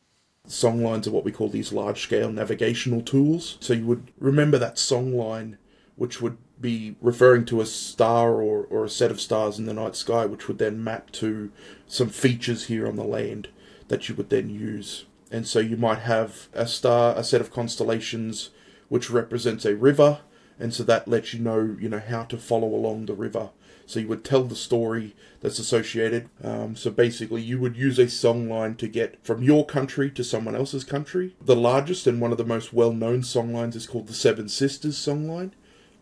Songlines 0.47 1.09
are 1.09 1.11
what 1.11 1.25
we 1.25 1.33
call 1.33 1.49
these 1.49 1.73
large 1.73 2.02
scale 2.02 2.31
navigational 2.31 3.00
tools. 3.02 3.59
So 3.59 3.73
you 3.73 3.85
would 3.87 4.12
remember 4.21 4.59
that 4.59 4.76
songline, 4.76 5.57
which 5.97 6.23
would 6.23 6.38
be 6.61 6.95
referring 7.00 7.45
to 7.47 7.61
a 7.61 7.66
star 7.66 8.40
or, 8.40 8.64
or 8.71 8.85
a 8.85 8.88
set 8.88 9.11
of 9.11 9.21
stars 9.21 9.59
in 9.59 9.66
the 9.66 9.75
night 9.75 9.97
sky, 9.97 10.25
which 10.25 10.47
would 10.47 10.59
then 10.59 10.85
map 10.85 11.11
to 11.12 11.50
some 11.88 12.11
features 12.11 12.66
here 12.66 12.87
on 12.87 12.95
the 12.95 13.02
land 13.02 13.49
that 13.88 14.09
you 14.09 14.14
would 14.14 14.31
then 14.31 14.49
use. 14.49 15.07
And 15.33 15.49
so 15.49 15.59
you 15.59 15.77
might 15.77 16.01
have 16.01 16.49
a 16.53 16.67
star, 16.67 17.17
a 17.17 17.25
set 17.25 17.41
of 17.41 17.51
constellations, 17.51 18.51
which 18.89 19.11
represents 19.11 19.65
a 19.65 19.75
river, 19.75 20.21
and 20.61 20.75
so 20.75 20.83
that 20.85 21.09
lets 21.09 21.33
you 21.33 21.41
know, 21.41 21.77
you 21.81 21.89
know, 21.89 22.03
how 22.07 22.25
to 22.25 22.37
follow 22.37 22.69
along 22.69 23.07
the 23.07 23.15
river. 23.15 23.51
So 23.87 23.99
you 23.99 24.09
would 24.09 24.25
tell 24.25 24.45
the 24.45 24.55
story 24.55 25.17
that's 25.41 25.59
associated. 25.59 26.29
Um, 26.45 26.77
so 26.77 26.91
basically, 26.91 27.43
you 27.43 27.59
would 27.59 27.77
use 27.77 27.99
a 27.99 28.09
song 28.09 28.49
line 28.49 28.77
to 28.77 28.87
get 28.87 29.25
from 29.25 29.43
your 29.43 29.67
country 29.67 30.11
to 30.11 30.23
someone 30.23 30.55
else's 30.55 30.85
country. 30.85 31.35
The 31.41 31.57
largest 31.57 32.07
and 32.07 32.21
one 32.21 32.31
of 32.31 32.39
the 32.39 32.45
most 32.45 32.73
well-known 32.73 33.23
song 33.23 33.53
lines 33.53 33.75
is 33.75 33.87
called 33.87 34.09
the 34.09 34.15
Seven 34.15 34.49
Sisters 34.49 34.99
song 34.99 35.27
line 35.27 35.53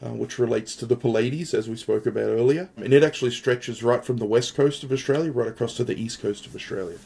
uh, 0.04 0.10
which 0.10 0.38
relates 0.38 0.74
to 0.76 0.86
the 0.86 0.96
Pleiades, 0.96 1.52
as 1.52 1.68
we 1.68 1.76
spoke 1.76 2.06
about 2.06 2.24
earlier. 2.24 2.70
And 2.76 2.92
it 2.92 3.04
actually 3.04 3.32
stretches 3.32 3.82
right 3.82 4.04
from 4.04 4.16
the 4.16 4.24
west 4.24 4.54
coast 4.54 4.82
of 4.82 4.92
Australia 4.92 5.30
right 5.30 5.48
across 5.48 5.76
to 5.76 5.84
the 5.84 6.00
east 6.00 6.20
coast 6.20 6.46
of 6.46 6.54
Australia. 6.54 6.98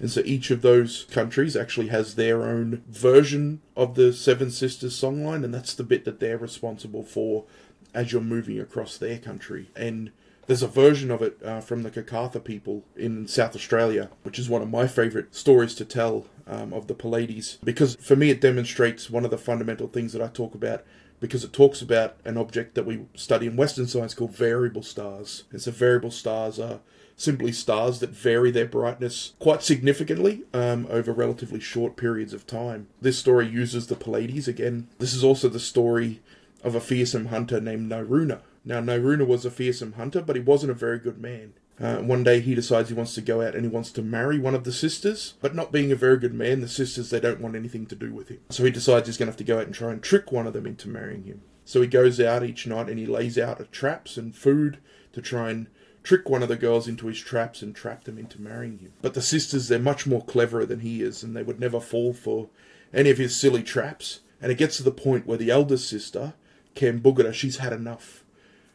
And 0.00 0.10
so 0.10 0.22
each 0.24 0.50
of 0.50 0.62
those 0.62 1.04
countries 1.10 1.54
actually 1.54 1.88
has 1.88 2.14
their 2.14 2.42
own 2.42 2.82
version 2.88 3.60
of 3.76 3.94
the 3.94 4.12
Seven 4.12 4.50
Sisters 4.50 4.98
songline, 4.98 5.44
and 5.44 5.54
that's 5.54 5.74
the 5.74 5.84
bit 5.84 6.04
that 6.06 6.20
they're 6.20 6.38
responsible 6.38 7.04
for 7.04 7.44
as 7.92 8.10
you're 8.10 8.22
moving 8.22 8.58
across 8.58 8.96
their 8.96 9.18
country. 9.18 9.70
And 9.76 10.10
there's 10.46 10.62
a 10.62 10.68
version 10.68 11.10
of 11.10 11.22
it 11.22 11.38
uh, 11.44 11.60
from 11.60 11.82
the 11.82 11.90
Kokatha 11.90 12.42
people 12.42 12.84
in 12.96 13.28
South 13.28 13.54
Australia, 13.54 14.10
which 14.22 14.38
is 14.38 14.48
one 14.48 14.62
of 14.62 14.70
my 14.70 14.86
favourite 14.86 15.34
stories 15.34 15.74
to 15.76 15.84
tell 15.84 16.26
um, 16.46 16.72
of 16.72 16.86
the 16.86 16.94
Pleiades, 16.94 17.58
because 17.62 17.94
for 17.96 18.16
me 18.16 18.30
it 18.30 18.40
demonstrates 18.40 19.10
one 19.10 19.24
of 19.24 19.30
the 19.30 19.38
fundamental 19.38 19.86
things 19.86 20.12
that 20.12 20.22
I 20.22 20.28
talk 20.28 20.54
about 20.54 20.82
because 21.20 21.44
it 21.44 21.52
talks 21.52 21.82
about 21.82 22.16
an 22.24 22.36
object 22.36 22.74
that 22.74 22.86
we 22.86 23.04
study 23.14 23.46
in 23.46 23.54
Western 23.54 23.86
science 23.86 24.14
called 24.14 24.34
variable 24.34 24.82
stars. 24.82 25.44
And 25.52 25.60
so 25.60 25.70
variable 25.70 26.10
stars 26.10 26.58
are 26.58 26.80
simply 27.20 27.52
stars 27.52 28.00
that 28.00 28.10
vary 28.10 28.50
their 28.50 28.66
brightness 28.66 29.34
quite 29.38 29.62
significantly 29.62 30.42
um, 30.54 30.86
over 30.90 31.12
relatively 31.12 31.60
short 31.60 31.96
periods 31.96 32.32
of 32.32 32.46
time. 32.46 32.88
This 33.00 33.18
story 33.18 33.46
uses 33.46 33.86
the 33.86 33.96
Pleiades 33.96 34.48
again. 34.48 34.88
This 34.98 35.14
is 35.14 35.22
also 35.22 35.48
the 35.48 35.60
story 35.60 36.20
of 36.64 36.74
a 36.74 36.80
fearsome 36.80 37.26
hunter 37.26 37.60
named 37.60 37.90
Nyeeruna. 37.90 38.40
Now, 38.64 38.80
Nyeeruna 38.80 39.26
was 39.26 39.44
a 39.44 39.50
fearsome 39.50 39.94
hunter, 39.94 40.22
but 40.22 40.36
he 40.36 40.42
wasn't 40.42 40.72
a 40.72 40.74
very 40.74 40.98
good 40.98 41.18
man. 41.18 41.54
Uh, 41.80 41.96
one 41.96 42.22
day 42.22 42.40
he 42.40 42.54
decides 42.54 42.90
he 42.90 42.94
wants 42.94 43.14
to 43.14 43.22
go 43.22 43.40
out 43.40 43.54
and 43.54 43.64
he 43.64 43.70
wants 43.70 43.90
to 43.90 44.02
marry 44.02 44.38
one 44.38 44.54
of 44.54 44.64
the 44.64 44.72
sisters, 44.72 45.34
but 45.40 45.54
not 45.54 45.72
being 45.72 45.90
a 45.90 45.96
very 45.96 46.18
good 46.18 46.34
man, 46.34 46.60
the 46.60 46.68
sisters 46.68 47.08
they 47.08 47.20
don't 47.20 47.40
want 47.40 47.56
anything 47.56 47.86
to 47.86 47.94
do 47.94 48.12
with 48.12 48.28
him. 48.28 48.40
So 48.50 48.64
he 48.64 48.70
decides 48.70 49.06
he's 49.06 49.16
going 49.16 49.28
to 49.28 49.32
have 49.32 49.38
to 49.38 49.44
go 49.44 49.58
out 49.58 49.66
and 49.66 49.74
try 49.74 49.90
and 49.90 50.02
trick 50.02 50.30
one 50.30 50.46
of 50.46 50.52
them 50.52 50.66
into 50.66 50.88
marrying 50.88 51.24
him. 51.24 51.40
So 51.64 51.80
he 51.80 51.86
goes 51.86 52.20
out 52.20 52.44
each 52.44 52.66
night 52.66 52.90
and 52.90 52.98
he 52.98 53.06
lays 53.06 53.38
out 53.38 53.72
traps 53.72 54.18
and 54.18 54.34
food 54.34 54.78
to 55.12 55.22
try 55.22 55.50
and 55.50 55.68
trick 56.02 56.28
one 56.28 56.42
of 56.42 56.48
the 56.48 56.56
girls 56.56 56.88
into 56.88 57.06
his 57.06 57.20
traps 57.20 57.62
and 57.62 57.74
trap 57.74 58.04
them 58.04 58.18
into 58.18 58.40
marrying 58.40 58.78
him. 58.78 58.92
But 59.02 59.14
the 59.14 59.22
sisters, 59.22 59.68
they're 59.68 59.78
much 59.78 60.06
more 60.06 60.24
cleverer 60.24 60.66
than 60.66 60.80
he 60.80 61.02
is, 61.02 61.22
and 61.22 61.36
they 61.36 61.42
would 61.42 61.60
never 61.60 61.80
fall 61.80 62.12
for 62.12 62.48
any 62.92 63.10
of 63.10 63.18
his 63.18 63.36
silly 63.36 63.62
traps. 63.62 64.20
And 64.40 64.50
it 64.50 64.58
gets 64.58 64.78
to 64.78 64.82
the 64.82 64.90
point 64.90 65.26
where 65.26 65.38
the 65.38 65.50
eldest 65.50 65.88
sister, 65.88 66.34
Kambugudha, 66.74 67.34
she's 67.34 67.58
had 67.58 67.72
enough. 67.72 68.24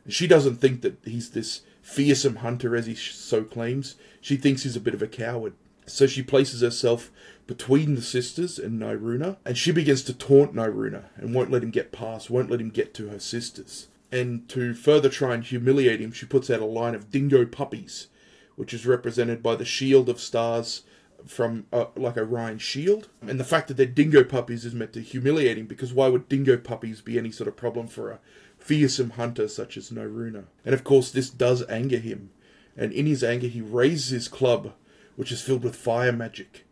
She 0.07 0.27
doesn't 0.27 0.57
think 0.57 0.81
that 0.81 0.97
he's 1.03 1.31
this 1.31 1.61
fearsome 1.81 2.37
hunter 2.37 2.75
as 2.75 2.85
he 2.85 2.95
so 2.95 3.43
claims, 3.43 3.95
she 4.21 4.37
thinks 4.37 4.63
he's 4.63 4.75
a 4.75 4.81
bit 4.81 4.93
of 4.93 5.01
a 5.01 5.07
coward. 5.07 5.53
So 5.87 6.07
she 6.07 6.23
places 6.23 6.61
herself 6.61 7.11
between 7.45 7.93
the 7.93 8.01
sisters 8.01 8.57
and 8.57 8.81
Nyeeruna, 8.81 9.37
and 9.45 9.57
she 9.57 9.71
begins 9.71 10.01
to 10.03 10.13
taunt 10.13 10.55
Nyeeruna 10.55 11.05
and 11.15 11.33
won't 11.33 11.51
let 11.51 11.63
him 11.63 11.69
get 11.69 11.91
past, 11.91 12.29
won't 12.29 12.49
let 12.49 12.59
him 12.59 12.69
get 12.69 12.93
to 12.95 13.09
her 13.09 13.19
sisters. 13.19 13.87
And 14.11 14.47
to 14.49 14.73
further 14.73 15.09
try 15.09 15.33
and 15.33 15.43
humiliate 15.43 15.99
him, 15.99 16.11
she 16.11 16.25
puts 16.25 16.49
out 16.49 16.59
a 16.59 16.65
line 16.65 16.95
of 16.95 17.11
dingo 17.11 17.45
puppies, 17.45 18.07
which 18.55 18.73
is 18.73 18.85
represented 18.85 19.43
by 19.43 19.55
the 19.55 19.65
shield 19.65 20.09
of 20.09 20.19
stars 20.19 20.83
from 21.25 21.65
uh, 21.73 21.85
like 21.95 22.17
Orion's 22.17 22.61
shield. 22.61 23.09
And 23.21 23.39
the 23.39 23.43
fact 23.43 23.67
that 23.67 23.77
they're 23.77 23.85
dingo 23.85 24.23
puppies 24.23 24.63
is 24.63 24.75
meant 24.75 24.93
to 24.93 25.01
humiliate 25.01 25.57
him 25.57 25.65
because 25.65 25.93
why 25.93 26.07
would 26.07 26.29
dingo 26.29 26.55
puppies 26.55 27.01
be 27.01 27.17
any 27.17 27.31
sort 27.31 27.47
of 27.47 27.55
problem 27.55 27.87
for 27.87 28.11
a 28.11 28.19
fearsome 28.65 29.11
hunter 29.11 29.47
such 29.47 29.77
as 29.77 29.91
Nyeeruna. 29.91 30.45
And 30.65 30.73
of 30.73 30.83
course, 30.83 31.11
this 31.11 31.29
does 31.29 31.63
anger 31.69 31.99
him, 31.99 32.31
and 32.75 32.91
in 32.91 33.05
his 33.05 33.23
anger, 33.23 33.47
he 33.47 33.61
raises 33.61 34.09
his 34.09 34.27
club, 34.27 34.73
which 35.15 35.31
is 35.31 35.41
filled 35.41 35.63
with 35.63 35.75
fire 35.75 36.11
magic. 36.11 36.65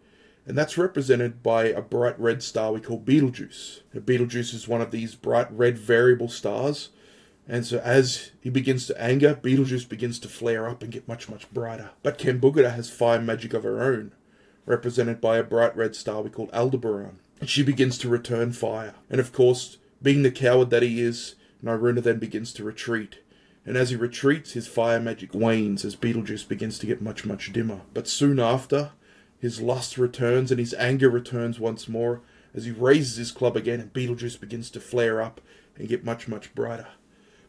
And 0.45 0.57
that's 0.57 0.77
represented 0.77 1.43
by 1.43 1.65
a 1.65 1.81
bright 1.81 2.19
red 2.19 2.41
star 2.41 2.71
we 2.71 2.81
call 2.81 2.97
Betelgeuse. 2.97 3.81
Now, 3.93 4.01
Betelgeuse 4.01 4.53
is 4.53 4.67
one 4.67 4.81
of 4.81 4.89
these 4.89 5.13
bright 5.13 5.47
red 5.51 5.77
variable 5.77 6.29
stars, 6.29 6.89
and 7.47 7.65
so 7.65 7.79
as 7.79 8.31
he 8.39 8.49
begins 8.49 8.87
to 8.87 9.01
anger, 9.01 9.35
Betelgeuse 9.35 9.85
begins 9.85 10.19
to 10.19 10.29
flare 10.29 10.67
up 10.67 10.81
and 10.81 10.91
get 10.91 11.07
much, 11.07 11.29
much 11.29 11.51
brighter. 11.51 11.91
But 12.01 12.17
Kambugudha 12.17 12.73
has 12.73 12.89
fire 12.89 13.21
magic 13.21 13.53
of 13.53 13.63
her 13.63 13.81
own, 13.81 14.13
represented 14.65 15.19
by 15.19 15.37
a 15.37 15.43
bright 15.43 15.75
red 15.75 15.95
star 15.95 16.21
we 16.21 16.29
call 16.29 16.49
Aldebaran. 16.53 17.19
And 17.39 17.49
she 17.49 17.63
begins 17.63 17.97
to 17.99 18.09
return 18.09 18.53
fire. 18.53 18.95
And 19.09 19.19
of 19.19 19.33
course, 19.33 19.77
being 20.01 20.23
the 20.23 20.31
coward 20.31 20.69
that 20.69 20.83
he 20.83 21.01
is, 21.01 21.35
Nyeeruna 21.63 22.03
then 22.03 22.19
begins 22.19 22.53
to 22.53 22.63
retreat, 22.63 23.19
and 23.65 23.77
as 23.77 23.89
he 23.89 23.95
retreats, 23.95 24.51
his 24.51 24.67
fire 24.67 24.99
magic 24.99 25.33
wanes 25.33 25.85
as 25.85 25.95
Betelgeuse 25.95 26.43
begins 26.43 26.77
to 26.79 26.85
get 26.85 27.01
much, 27.01 27.25
much 27.25 27.53
dimmer. 27.53 27.81
But 27.93 28.07
soon 28.07 28.39
after, 28.39 28.91
his 29.39 29.61
lust 29.61 29.97
returns 29.97 30.51
and 30.51 30.59
his 30.59 30.73
anger 30.73 31.09
returns 31.09 31.59
once 31.59 31.87
more 31.87 32.21
as 32.53 32.65
he 32.65 32.71
raises 32.71 33.15
his 33.15 33.31
club 33.31 33.55
again 33.55 33.79
and 33.79 33.93
Betelgeuse 33.93 34.35
begins 34.35 34.69
to 34.71 34.81
flare 34.81 35.21
up 35.21 35.39
and 35.77 35.87
get 35.87 36.03
much, 36.03 36.27
much 36.27 36.53
brighter. 36.53 36.87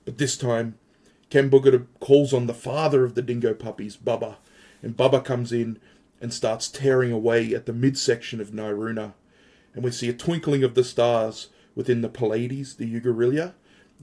But 0.04 0.18
this 0.18 0.36
time, 0.36 0.76
Ken 1.30 1.50
Kambugudha 1.50 1.86
calls 2.00 2.32
on 2.32 2.46
the 2.46 2.54
father 2.54 3.04
of 3.04 3.14
the 3.14 3.22
dingo 3.22 3.54
puppies, 3.54 3.96
Bubba, 3.96 4.36
and 4.82 4.96
Bubba 4.96 5.24
comes 5.24 5.52
in 5.52 5.78
and 6.20 6.32
starts 6.32 6.68
tearing 6.68 7.12
away 7.12 7.54
at 7.54 7.66
the 7.66 7.72
midsection 7.72 8.40
of 8.40 8.50
Nyeeruna. 8.50 9.14
And 9.74 9.82
we 9.82 9.90
see 9.90 10.08
a 10.08 10.14
twinkling 10.14 10.62
of 10.62 10.74
the 10.74 10.84
stars 10.84 11.48
within 11.74 12.02
the 12.02 12.08
Pleiades, 12.08 12.76
the 12.76 13.00
Yugarilya, 13.00 13.54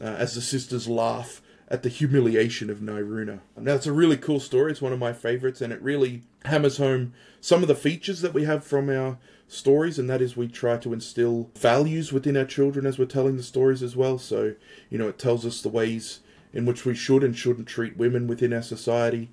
uh, 0.02 0.04
as 0.04 0.36
the 0.36 0.42
sisters 0.42 0.88
laugh 0.88 1.42
at 1.68 1.84
the 1.84 1.90
humiliation 1.90 2.70
of 2.70 2.80
Nyeeruna. 2.80 3.40
Now, 3.56 3.76
it's 3.76 3.88
a 3.88 3.94
really 3.94 4.18
cool 4.18 4.42
story. 4.42 4.72
It's 4.72 4.82
one 4.82 4.92
of 4.92 5.00
my 5.00 5.14
favorites, 5.14 5.62
and 5.62 5.72
it 5.72 5.82
really 5.82 6.24
hammers 6.44 6.78
home 6.78 7.14
some 7.40 7.62
of 7.62 7.70
the 7.70 7.76
features 7.76 8.22
that 8.22 8.34
we 8.34 8.44
have 8.44 8.66
from 8.66 8.90
our 8.90 9.18
stories, 9.52 10.00
and 10.00 10.10
that 10.10 10.22
is 10.22 10.38
we 10.38 10.48
try 10.48 10.78
to 10.78 10.94
instill 10.94 11.50
values 11.56 12.14
within 12.14 12.38
our 12.38 12.46
children 12.46 12.86
as 12.86 12.98
we're 12.98 13.06
telling 13.06 13.38
the 13.38 13.44
stories 13.44 13.84
as 13.84 13.96
well. 13.96 14.18
So, 14.18 14.56
you 14.90 14.98
know, 14.98 15.10
it 15.10 15.20
tells 15.20 15.46
us 15.46 15.62
the 15.62 15.70
ways 15.70 16.22
in 16.54 16.66
which 16.66 16.86
we 16.86 16.96
should 16.96 17.24
and 17.24 17.38
shouldn't 17.38 17.68
treat 17.68 17.98
women 17.98 18.28
within 18.28 18.54
our 18.54 18.62
society, 18.62 19.30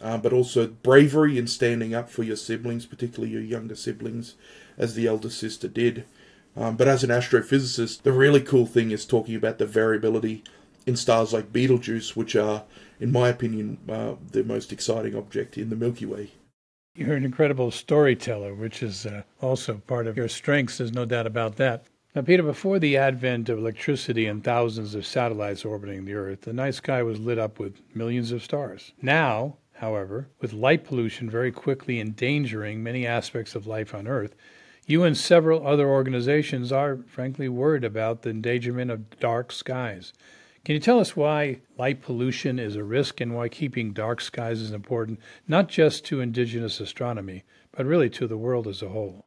uh, 0.00 0.18
but 0.18 0.32
also 0.32 0.66
bravery 0.66 1.38
in 1.38 1.46
standing 1.46 1.94
up 1.94 2.10
for 2.10 2.22
your 2.22 2.36
siblings, 2.36 2.86
particularly 2.86 3.32
your 3.32 3.42
younger 3.42 3.76
siblings, 3.76 4.34
as 4.76 4.94
the 4.94 5.06
elder 5.06 5.30
sister 5.30 5.68
did. 5.68 6.04
Um, 6.56 6.76
but 6.76 6.88
as 6.88 7.04
an 7.04 7.10
astrophysicist, 7.10 8.02
the 8.02 8.12
really 8.12 8.40
cool 8.40 8.66
thing 8.66 8.90
is 8.90 9.04
talking 9.04 9.36
about 9.36 9.58
the 9.58 9.66
variability 9.66 10.42
in 10.84 10.96
stars 10.96 11.32
like 11.32 11.52
Betelgeuse, 11.52 12.16
which 12.16 12.34
are, 12.34 12.64
in 12.98 13.12
my 13.12 13.28
opinion, 13.28 13.78
uh, 13.88 14.14
the 14.32 14.42
most 14.42 14.72
exciting 14.72 15.14
object 15.14 15.56
in 15.56 15.70
the 15.70 15.76
Milky 15.76 16.06
Way. 16.06 16.30
You're 17.00 17.16
an 17.16 17.24
incredible 17.24 17.70
storyteller, 17.70 18.54
which 18.54 18.82
is 18.82 19.06
uh, 19.06 19.22
also 19.40 19.78
part 19.86 20.06
of 20.06 20.18
your 20.18 20.28
strengths, 20.28 20.76
there's 20.76 20.92
no 20.92 21.06
doubt 21.06 21.26
about 21.26 21.56
that. 21.56 21.84
Now, 22.14 22.20
Peter, 22.20 22.42
before 22.42 22.78
the 22.78 22.98
advent 22.98 23.48
of 23.48 23.56
electricity 23.56 24.26
and 24.26 24.44
thousands 24.44 24.94
of 24.94 25.06
satellites 25.06 25.64
orbiting 25.64 26.04
the 26.04 26.12
Earth, 26.12 26.42
the 26.42 26.52
night 26.52 26.74
sky 26.74 27.02
was 27.02 27.18
lit 27.18 27.38
up 27.38 27.58
with 27.58 27.80
millions 27.94 28.32
of 28.32 28.44
stars. 28.44 28.92
Now, 29.00 29.56
however, 29.72 30.28
with 30.42 30.52
light 30.52 30.84
pollution 30.84 31.30
very 31.30 31.50
quickly 31.50 32.00
endangering 32.00 32.82
many 32.82 33.06
aspects 33.06 33.54
of 33.54 33.66
life 33.66 33.94
on 33.94 34.06
Earth, 34.06 34.34
you 34.86 35.02
and 35.02 35.16
several 35.16 35.66
other 35.66 35.88
organizations 35.88 36.70
are, 36.70 36.98
frankly, 37.06 37.48
worried 37.48 37.84
about 37.84 38.20
the 38.20 38.28
endangerment 38.28 38.90
of 38.90 39.18
dark 39.18 39.52
skies. 39.52 40.12
Can 40.64 40.74
you 40.74 40.80
tell 40.80 41.00
us 41.00 41.16
why 41.16 41.60
light 41.78 42.02
pollution 42.02 42.58
is 42.58 42.76
a 42.76 42.84
risk 42.84 43.20
and 43.20 43.34
why 43.34 43.48
keeping 43.48 43.92
dark 43.92 44.20
skies 44.20 44.60
is 44.60 44.72
important, 44.72 45.18
not 45.48 45.68
just 45.68 46.04
to 46.06 46.20
indigenous 46.20 46.80
astronomy, 46.80 47.44
but 47.72 47.86
really 47.86 48.10
to 48.10 48.26
the 48.26 48.36
world 48.36 48.66
as 48.66 48.82
a 48.82 48.90
whole? 48.90 49.24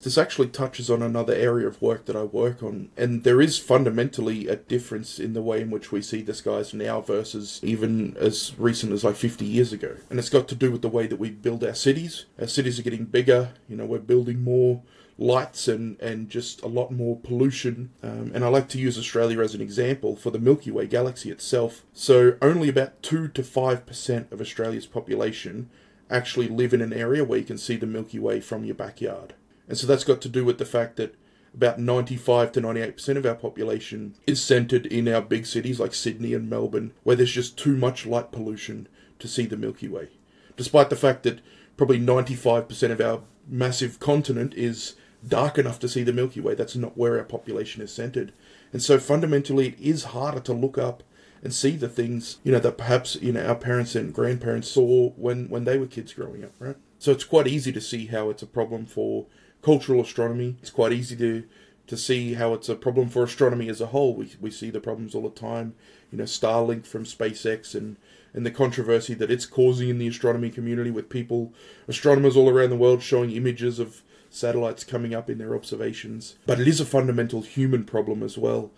This 0.00 0.18
actually 0.18 0.48
touches 0.48 0.90
on 0.90 1.02
another 1.02 1.34
area 1.34 1.66
of 1.66 1.82
work 1.82 2.04
that 2.04 2.14
I 2.14 2.22
work 2.22 2.62
on, 2.62 2.90
and 2.96 3.24
there 3.24 3.40
is 3.40 3.58
fundamentally 3.58 4.46
a 4.46 4.54
difference 4.54 5.18
in 5.18 5.32
the 5.32 5.42
way 5.42 5.62
in 5.62 5.70
which 5.70 5.90
we 5.90 6.02
see 6.02 6.22
the 6.22 6.34
skies 6.34 6.72
now 6.72 7.00
versus 7.00 7.58
even 7.64 8.16
as 8.18 8.52
recent 8.58 8.92
as 8.92 9.02
like 9.02 9.16
50 9.16 9.44
years 9.44 9.72
ago. 9.72 9.96
And 10.08 10.18
it's 10.18 10.28
got 10.28 10.46
to 10.48 10.54
do 10.54 10.70
with 10.70 10.82
the 10.82 10.88
way 10.88 11.06
that 11.08 11.18
we 11.18 11.30
build 11.30 11.64
our 11.64 11.74
cities. 11.74 12.26
Our 12.38 12.46
cities 12.46 12.78
are 12.78 12.82
getting 12.82 13.06
bigger, 13.06 13.54
you 13.68 13.76
know, 13.76 13.86
we're 13.86 13.98
building 13.98 14.44
more 14.44 14.82
lights 15.18 15.66
and, 15.66 15.98
and 16.00 16.28
just 16.28 16.62
a 16.62 16.66
lot 16.66 16.90
more 16.90 17.16
pollution. 17.16 17.90
Um, 18.02 18.32
and 18.34 18.44
I 18.44 18.48
like 18.48 18.68
to 18.70 18.78
use 18.78 18.98
Australia 18.98 19.40
as 19.40 19.54
an 19.54 19.60
example 19.60 20.16
for 20.16 20.30
the 20.30 20.38
Milky 20.38 20.70
Way 20.70 20.86
galaxy 20.86 21.30
itself. 21.30 21.84
So, 21.92 22.36
only 22.42 22.68
about 22.68 23.02
2 23.02 23.28
to 23.28 23.42
5% 23.42 24.32
of 24.32 24.40
Australia's 24.40 24.86
population 24.86 25.70
actually 26.10 26.48
live 26.48 26.72
in 26.72 26.82
an 26.82 26.92
area 26.92 27.24
where 27.24 27.38
you 27.38 27.44
can 27.44 27.58
see 27.58 27.76
the 27.76 27.86
Milky 27.86 28.18
Way 28.18 28.40
from 28.40 28.64
your 28.64 28.74
backyard. 28.74 29.34
And 29.68 29.76
so 29.76 29.86
that's 29.86 30.04
got 30.04 30.20
to 30.22 30.28
do 30.28 30.44
with 30.44 30.58
the 30.58 30.64
fact 30.64 30.96
that 30.96 31.14
about 31.52 31.78
95 31.78 32.52
to 32.52 32.60
98% 32.60 33.16
of 33.16 33.26
our 33.26 33.34
population 33.34 34.14
is 34.26 34.44
centered 34.44 34.86
in 34.86 35.08
our 35.08 35.22
big 35.22 35.46
cities 35.46 35.80
like 35.80 35.94
Sydney 35.94 36.34
and 36.34 36.50
Melbourne, 36.50 36.92
where 37.02 37.16
there's 37.16 37.32
just 37.32 37.56
too 37.56 37.76
much 37.76 38.06
light 38.06 38.30
pollution 38.30 38.88
to 39.18 39.26
see 39.26 39.46
the 39.46 39.56
Milky 39.56 39.88
Way. 39.88 40.10
Despite 40.56 40.90
the 40.90 40.96
fact 40.96 41.22
that 41.22 41.40
probably 41.76 41.98
95% 41.98 42.90
of 42.90 43.00
our 43.00 43.22
massive 43.48 43.98
continent 43.98 44.54
is 44.54 44.94
dark 45.26 45.58
enough 45.58 45.78
to 45.80 45.88
see 45.88 46.02
the 46.02 46.12
Milky 46.12 46.40
Way, 46.40 46.54
that's 46.54 46.76
not 46.76 46.96
where 46.96 47.18
our 47.18 47.24
population 47.24 47.82
is 47.82 47.92
centered. 47.92 48.32
And 48.72 48.82
so 48.82 48.98
fundamentally, 48.98 49.68
it 49.68 49.80
is 49.80 50.04
harder 50.04 50.40
to 50.40 50.52
look 50.52 50.78
up 50.78 51.02
and 51.42 51.54
see 51.54 51.76
the 51.76 51.88
things 51.88 52.38
you 52.42 52.50
know 52.50 52.58
that 52.58 52.78
perhaps 52.78 53.16
you 53.16 53.32
know 53.32 53.46
our 53.46 53.54
parents 53.54 53.94
and 53.94 54.12
grandparents 54.12 54.68
saw 54.68 55.10
when 55.10 55.48
when 55.48 55.64
they 55.64 55.78
were 55.78 55.86
kids 55.86 56.12
growing 56.12 56.44
up, 56.44 56.52
right? 56.58 56.76
So 56.98 57.12
it's 57.12 57.24
quite 57.24 57.46
easy 57.46 57.72
to 57.72 57.80
see 57.80 58.06
how 58.06 58.30
it's 58.30 58.42
a 58.42 58.46
problem 58.46 58.86
for 58.86 59.26
cultural 59.62 60.00
astronomy. 60.00 60.56
It's 60.60 60.70
quite 60.70 60.92
easy 60.92 61.16
to 61.16 61.44
to 61.86 61.96
see 61.96 62.34
how 62.34 62.52
it's 62.52 62.68
a 62.68 62.74
problem 62.74 63.08
for 63.08 63.22
astronomy 63.22 63.68
as 63.68 63.80
a 63.80 63.86
whole. 63.86 64.14
We 64.14 64.32
we 64.40 64.50
see 64.50 64.70
the 64.70 64.80
problems 64.80 65.14
all 65.14 65.22
the 65.22 65.30
time. 65.30 65.74
You 66.10 66.18
know, 66.18 66.24
Starlink 66.24 66.86
from 66.86 67.04
SpaceX 67.04 67.74
and 67.74 67.96
and 68.34 68.44
the 68.44 68.50
controversy 68.50 69.14
that 69.14 69.30
it's 69.30 69.46
causing 69.46 69.88
in 69.88 69.98
the 69.98 70.08
astronomy 70.08 70.50
community 70.50 70.90
with 70.90 71.08
people, 71.08 71.54
astronomers 71.88 72.36
all 72.36 72.50
around 72.50 72.70
the 72.70 72.76
world 72.76 73.02
showing 73.02 73.30
images 73.30 73.78
of 73.78 74.02
satellites 74.36 74.84
coming 74.84 75.14
up 75.14 75.30
in 75.30 75.38
their 75.38 75.54
observations. 75.54 76.36
But 76.46 76.60
it 76.60 76.68
is 76.68 76.80
a 76.80 76.84
fundamental 76.84 77.42
human 77.42 77.84
problem 77.84 78.22
as 78.22 78.36
well. 78.36 78.70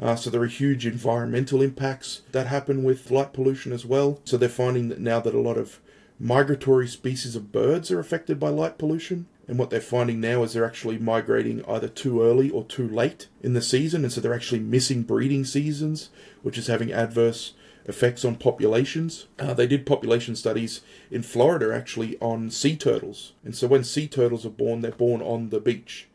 Uh, 0.00 0.16
so 0.16 0.30
there 0.30 0.42
are 0.42 0.46
huge 0.46 0.86
environmental 0.86 1.62
impacts 1.62 2.22
that 2.32 2.46
happen 2.46 2.82
with 2.82 3.10
light 3.10 3.32
pollution 3.32 3.72
as 3.72 3.86
well. 3.86 4.20
So 4.24 4.36
they're 4.36 4.48
finding 4.48 4.88
that 4.88 5.00
now 5.00 5.20
that 5.20 5.34
a 5.34 5.40
lot 5.40 5.58
of 5.58 5.80
migratory 6.18 6.88
species 6.88 7.36
of 7.36 7.52
birds 7.52 7.90
are 7.90 8.00
affected 8.00 8.40
by 8.40 8.48
light 8.48 8.78
pollution. 8.78 9.26
And 9.46 9.58
what 9.58 9.70
they're 9.70 9.80
finding 9.80 10.20
now 10.20 10.42
is 10.42 10.52
they're 10.52 10.64
actually 10.64 10.98
migrating 10.98 11.64
either 11.66 11.88
too 11.88 12.22
early 12.22 12.48
or 12.48 12.64
too 12.64 12.88
late 12.88 13.28
in 13.42 13.54
the 13.54 13.62
season. 13.62 14.04
And 14.04 14.12
so 14.12 14.20
they're 14.20 14.34
actually 14.34 14.60
missing 14.60 15.02
breeding 15.02 15.44
seasons, 15.44 16.10
which 16.42 16.56
is 16.56 16.68
having 16.68 16.92
adverse 16.92 17.54
effects 17.86 18.24
on 18.24 18.36
populations. 18.36 19.26
Uh, 19.38 19.54
they 19.54 19.66
did 19.66 19.86
population 19.86 20.36
studies 20.36 20.80
in 21.10 21.22
Florida 21.22 21.74
actually 21.74 22.18
on 22.20 22.50
sea 22.50 22.76
turtles. 22.76 23.32
And 23.44 23.54
so 23.54 23.66
when 23.66 23.84
sea 23.84 24.06
turtles 24.06 24.46
are 24.46 24.50
born, 24.50 24.80
they're 24.80 24.92
born 24.92 25.20
on 25.20 25.50
the 25.50 25.60
beach. 25.60 26.08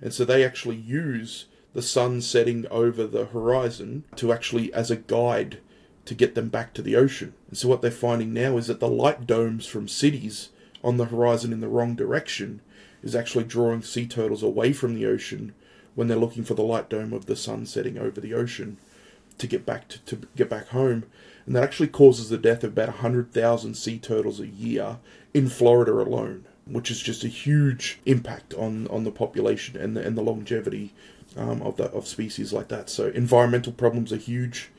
And 0.00 0.12
so 0.12 0.24
they 0.24 0.44
actually 0.44 0.76
use 0.76 1.46
the 1.72 1.82
sun 1.82 2.20
setting 2.20 2.66
over 2.70 3.06
the 3.06 3.26
horizon 3.26 4.04
to 4.16 4.32
actually 4.32 4.72
as 4.72 4.90
a 4.90 4.96
guide 4.96 5.58
to 6.04 6.14
get 6.14 6.34
them 6.34 6.48
back 6.48 6.74
to 6.74 6.82
the 6.82 6.96
ocean. 6.96 7.34
And 7.48 7.56
so 7.56 7.68
what 7.68 7.82
they're 7.82 7.90
finding 7.90 8.32
now 8.32 8.56
is 8.58 8.66
that 8.66 8.80
the 8.80 8.88
light 8.88 9.26
domes 9.26 9.66
from 9.66 9.88
cities 9.88 10.50
on 10.82 10.98
the 10.98 11.06
horizon 11.06 11.52
in 11.52 11.60
the 11.60 11.68
wrong 11.68 11.94
direction 11.94 12.60
is 13.02 13.16
actually 13.16 13.44
drawing 13.44 13.82
sea 13.82 14.06
turtles 14.06 14.42
away 14.42 14.72
from 14.72 14.94
the 14.94 15.06
ocean 15.06 15.54
when 15.94 16.08
they're 16.08 16.16
looking 16.16 16.44
for 16.44 16.54
the 16.54 16.62
light 16.62 16.90
dome 16.90 17.12
of 17.12 17.26
the 17.26 17.36
sun 17.36 17.64
setting 17.64 17.98
over 17.98 18.20
the 18.20 18.34
ocean 18.34 18.76
to 19.38 19.46
get 19.46 19.66
back 19.66 19.88
to, 19.88 19.98
to 20.00 20.26
get 20.36 20.48
back 20.48 20.68
home. 20.68 21.04
And 21.46 21.54
that 21.54 21.62
actually 21.62 21.88
causes 21.88 22.28
the 22.28 22.38
death 22.38 22.64
of 22.64 22.72
about 22.72 22.88
100,000 22.88 23.74
sea 23.74 23.98
turtles 23.98 24.40
a 24.40 24.46
year 24.46 24.98
in 25.34 25.48
Florida 25.48 25.92
alone, 25.92 26.44
which 26.66 26.90
is 26.90 27.00
just 27.00 27.24
a 27.24 27.28
huge 27.28 28.00
impact 28.06 28.54
on, 28.54 28.86
on 28.88 29.04
the 29.04 29.10
population 29.10 29.76
and 29.76 29.96
the, 29.96 30.06
and 30.06 30.16
the 30.16 30.22
longevity 30.22 30.94
um, 31.36 31.60
of, 31.62 31.76
the, 31.76 31.84
of 31.90 32.06
species 32.06 32.52
like 32.52 32.68
that. 32.68 32.88
So 32.88 33.08
environmental 33.08 33.72
problems 33.72 34.12
are 34.12 34.16
huge. 34.16 34.70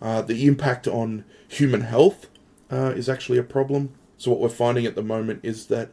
Uh, 0.00 0.22
the 0.22 0.46
impact 0.46 0.86
on 0.86 1.24
human 1.48 1.82
health 1.82 2.28
uh, 2.70 2.92
is 2.96 3.08
actually 3.08 3.38
a 3.38 3.42
problem. 3.42 3.90
So, 4.18 4.30
what 4.30 4.40
we're 4.40 4.48
finding 4.48 4.86
at 4.86 4.94
the 4.94 5.02
moment 5.02 5.40
is 5.42 5.66
that 5.66 5.90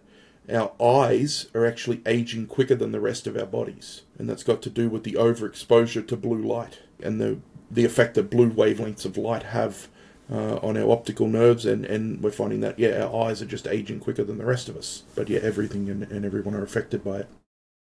our 0.52 0.72
eyes 0.82 1.48
are 1.54 1.66
actually 1.66 2.02
aging 2.06 2.48
quicker 2.48 2.76
than 2.76 2.92
the 2.92 3.00
rest 3.00 3.28
of 3.28 3.38
our 3.38 3.46
bodies. 3.46 4.02
And 4.18 4.30
that's 4.30 4.44
got 4.44 4.62
to 4.64 4.70
do 4.70 4.90
with 4.90 5.04
the 5.04 5.14
overexposure 5.14 6.08
to 6.08 6.18
blue 6.18 6.42
light 6.42 6.80
and 7.02 7.22
the, 7.22 7.40
the 7.72 7.86
effect 7.86 8.16
that 8.16 8.30
blue 8.30 8.50
wavelengths 8.50 9.06
of 9.06 9.18
light 9.18 9.44
have 9.44 9.88
uh, 10.32 10.56
on 10.58 10.78
our 10.78 10.90
optical 10.92 11.28
nerves. 11.28 11.66
And, 11.66 11.86
and 11.86 12.22
we're 12.22 12.32
finding 12.32 12.62
that, 12.62 12.80
yeah, 12.80 13.04
our 13.04 13.28
eyes 13.28 13.42
are 13.42 13.46
just 13.46 13.68
aging 13.68 14.00
quicker 14.00 14.24
than 14.24 14.38
the 14.38 14.46
rest 14.46 14.70
of 14.70 14.78
us. 14.78 15.04
But 15.16 15.30
yeah, 15.30 15.40
everything 15.42 15.90
and, 15.90 16.04
and 16.04 16.26
everyone 16.26 16.56
are 16.56 16.64
affected 16.64 17.04
by 17.04 17.20
it. 17.20 17.30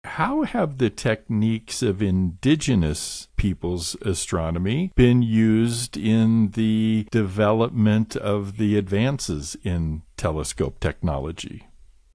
How 0.05 0.43
have 0.43 0.79
the 0.79 0.91
techniques 0.91 1.83
of 1.83 2.01
indigenous 2.01 3.29
people's 3.37 3.97
astronomy 4.03 4.93
been 4.95 5.23
used 5.23 5.97
in 5.97 6.53
the 6.53 7.07
development 7.11 8.17
of 8.17 8.57
the 8.57 8.79
advances 8.79 9.57
in 9.65 10.03
telescope 10.17 10.81
technology? 10.81 11.67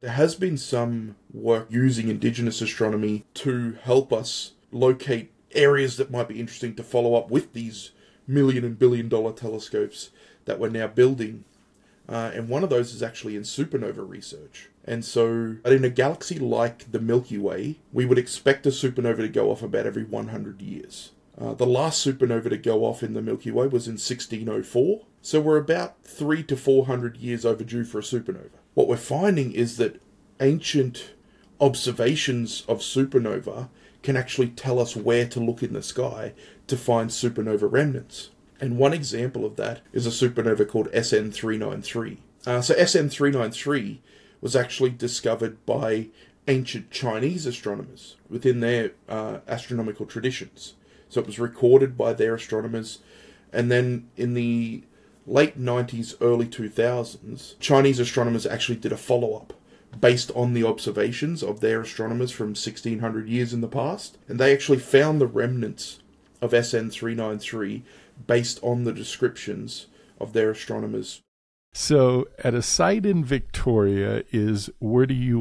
There 0.01 0.11
has 0.11 0.35
been 0.35 0.57
some 0.57 1.15
work 1.31 1.67
using 1.69 2.09
indigenous 2.09 2.61
astronomy 2.61 3.25
to 3.35 3.77
help 3.83 4.11
us 4.11 4.53
locate 4.71 5.32
areas 5.55 5.97
that 5.97 6.11
might 6.11 6.27
be 6.27 6.39
interesting 6.39 6.75
to 6.75 6.83
follow 6.83 7.15
up 7.15 7.29
with 7.29 7.53
these 7.53 7.91
million 8.27 8.63
and 8.63 8.79
billion 8.79 9.09
dollar 9.09 9.31
telescopes 9.31 10.09
that 10.45 10.59
we're 10.59 10.69
now 10.69 10.87
building. 10.87 11.43
Uh, 12.07 12.31
and 12.33 12.49
one 12.49 12.63
of 12.63 12.69
those 12.69 12.93
is 12.93 13.01
actually 13.01 13.35
in 13.35 13.43
supernova 13.43 14.07
research. 14.07 14.69
And 14.85 15.05
so, 15.05 15.55
in 15.65 15.85
a 15.85 15.89
galaxy 15.89 16.37
like 16.37 16.91
the 16.91 16.99
Milky 16.99 17.37
Way, 17.37 17.77
we 17.93 18.05
would 18.05 18.17
expect 18.17 18.65
a 18.65 18.69
supernova 18.69 19.17
to 19.17 19.29
go 19.29 19.49
off 19.49 19.63
about 19.63 19.85
every 19.85 20.03
100 20.03 20.61
years. 20.61 21.11
Uh, 21.39 21.53
the 21.53 21.65
last 21.65 22.05
supernova 22.05 22.49
to 22.49 22.57
go 22.57 22.83
off 22.83 23.01
in 23.01 23.13
the 23.13 23.21
Milky 23.21 23.49
Way 23.49 23.67
was 23.67 23.87
in 23.87 23.93
1604, 23.93 25.01
so 25.21 25.39
we're 25.39 25.57
about 25.57 26.03
three 26.03 26.43
to 26.43 26.57
400 26.57 27.17
years 27.17 27.45
overdue 27.45 27.85
for 27.85 27.99
a 27.99 28.03
supernova. 28.03 28.49
What 28.73 28.87
we're 28.87 28.97
finding 28.97 29.53
is 29.53 29.77
that 29.77 30.01
ancient 30.41 31.11
observations 31.61 32.63
of 32.67 32.79
supernova 32.79 33.69
can 34.03 34.17
actually 34.17 34.49
tell 34.49 34.79
us 34.79 34.95
where 34.95 35.27
to 35.27 35.39
look 35.39 35.63
in 35.63 35.73
the 35.73 35.81
sky 35.81 36.33
to 36.67 36.77
find 36.77 37.09
supernova 37.09 37.71
remnants. 37.71 38.29
And 38.59 38.77
one 38.77 38.93
example 38.93 39.45
of 39.45 39.55
that 39.55 39.81
is 39.91 40.05
a 40.05 40.09
supernova 40.09 40.67
called 40.67 40.89
SN 40.93 41.31
393. 41.31 42.19
Uh, 42.45 42.61
so 42.61 42.73
SN 42.73 43.09
393 43.09 44.01
was 44.41 44.55
actually 44.55 44.91
discovered 44.91 45.65
by 45.65 46.07
ancient 46.47 46.91
Chinese 46.91 47.45
astronomers 47.45 48.17
within 48.29 48.59
their 48.59 48.91
uh, 49.07 49.39
astronomical 49.47 50.05
traditions. 50.05 50.73
So 51.07 51.21
it 51.21 51.27
was 51.27 51.39
recorded 51.39 51.97
by 51.97 52.13
their 52.13 52.35
astronomers, 52.35 52.99
and 53.51 53.71
then 53.71 54.09
in 54.17 54.33
the 54.33 54.83
late 55.25 55.59
90s, 55.59 56.15
early 56.19 56.47
2000s, 56.47 57.57
Chinese 57.59 57.99
astronomers 57.99 58.45
actually 58.45 58.77
did 58.77 58.91
a 58.91 58.97
follow 58.97 59.35
up 59.35 59.53
based 59.99 60.31
on 60.35 60.53
the 60.53 60.63
observations 60.63 61.43
of 61.43 61.59
their 61.59 61.81
astronomers 61.81 62.31
from 62.31 62.49
1600 62.49 63.27
years 63.27 63.53
in 63.53 63.61
the 63.61 63.67
past, 63.67 64.17
and 64.27 64.39
they 64.39 64.53
actually 64.53 64.79
found 64.79 65.19
the 65.19 65.27
remnants 65.27 65.99
of 66.41 66.51
SN 66.51 66.89
393 66.89 67.83
based 68.27 68.59
on 68.61 68.83
the 68.83 68.93
descriptions 68.93 69.87
of 70.19 70.33
their 70.33 70.51
astronomers. 70.51 71.21
So, 71.73 72.27
at 72.43 72.53
a 72.53 72.61
site 72.61 73.05
in 73.05 73.25
Victoria 73.25 74.23
is 74.31 74.69
Wurdi 74.81 75.33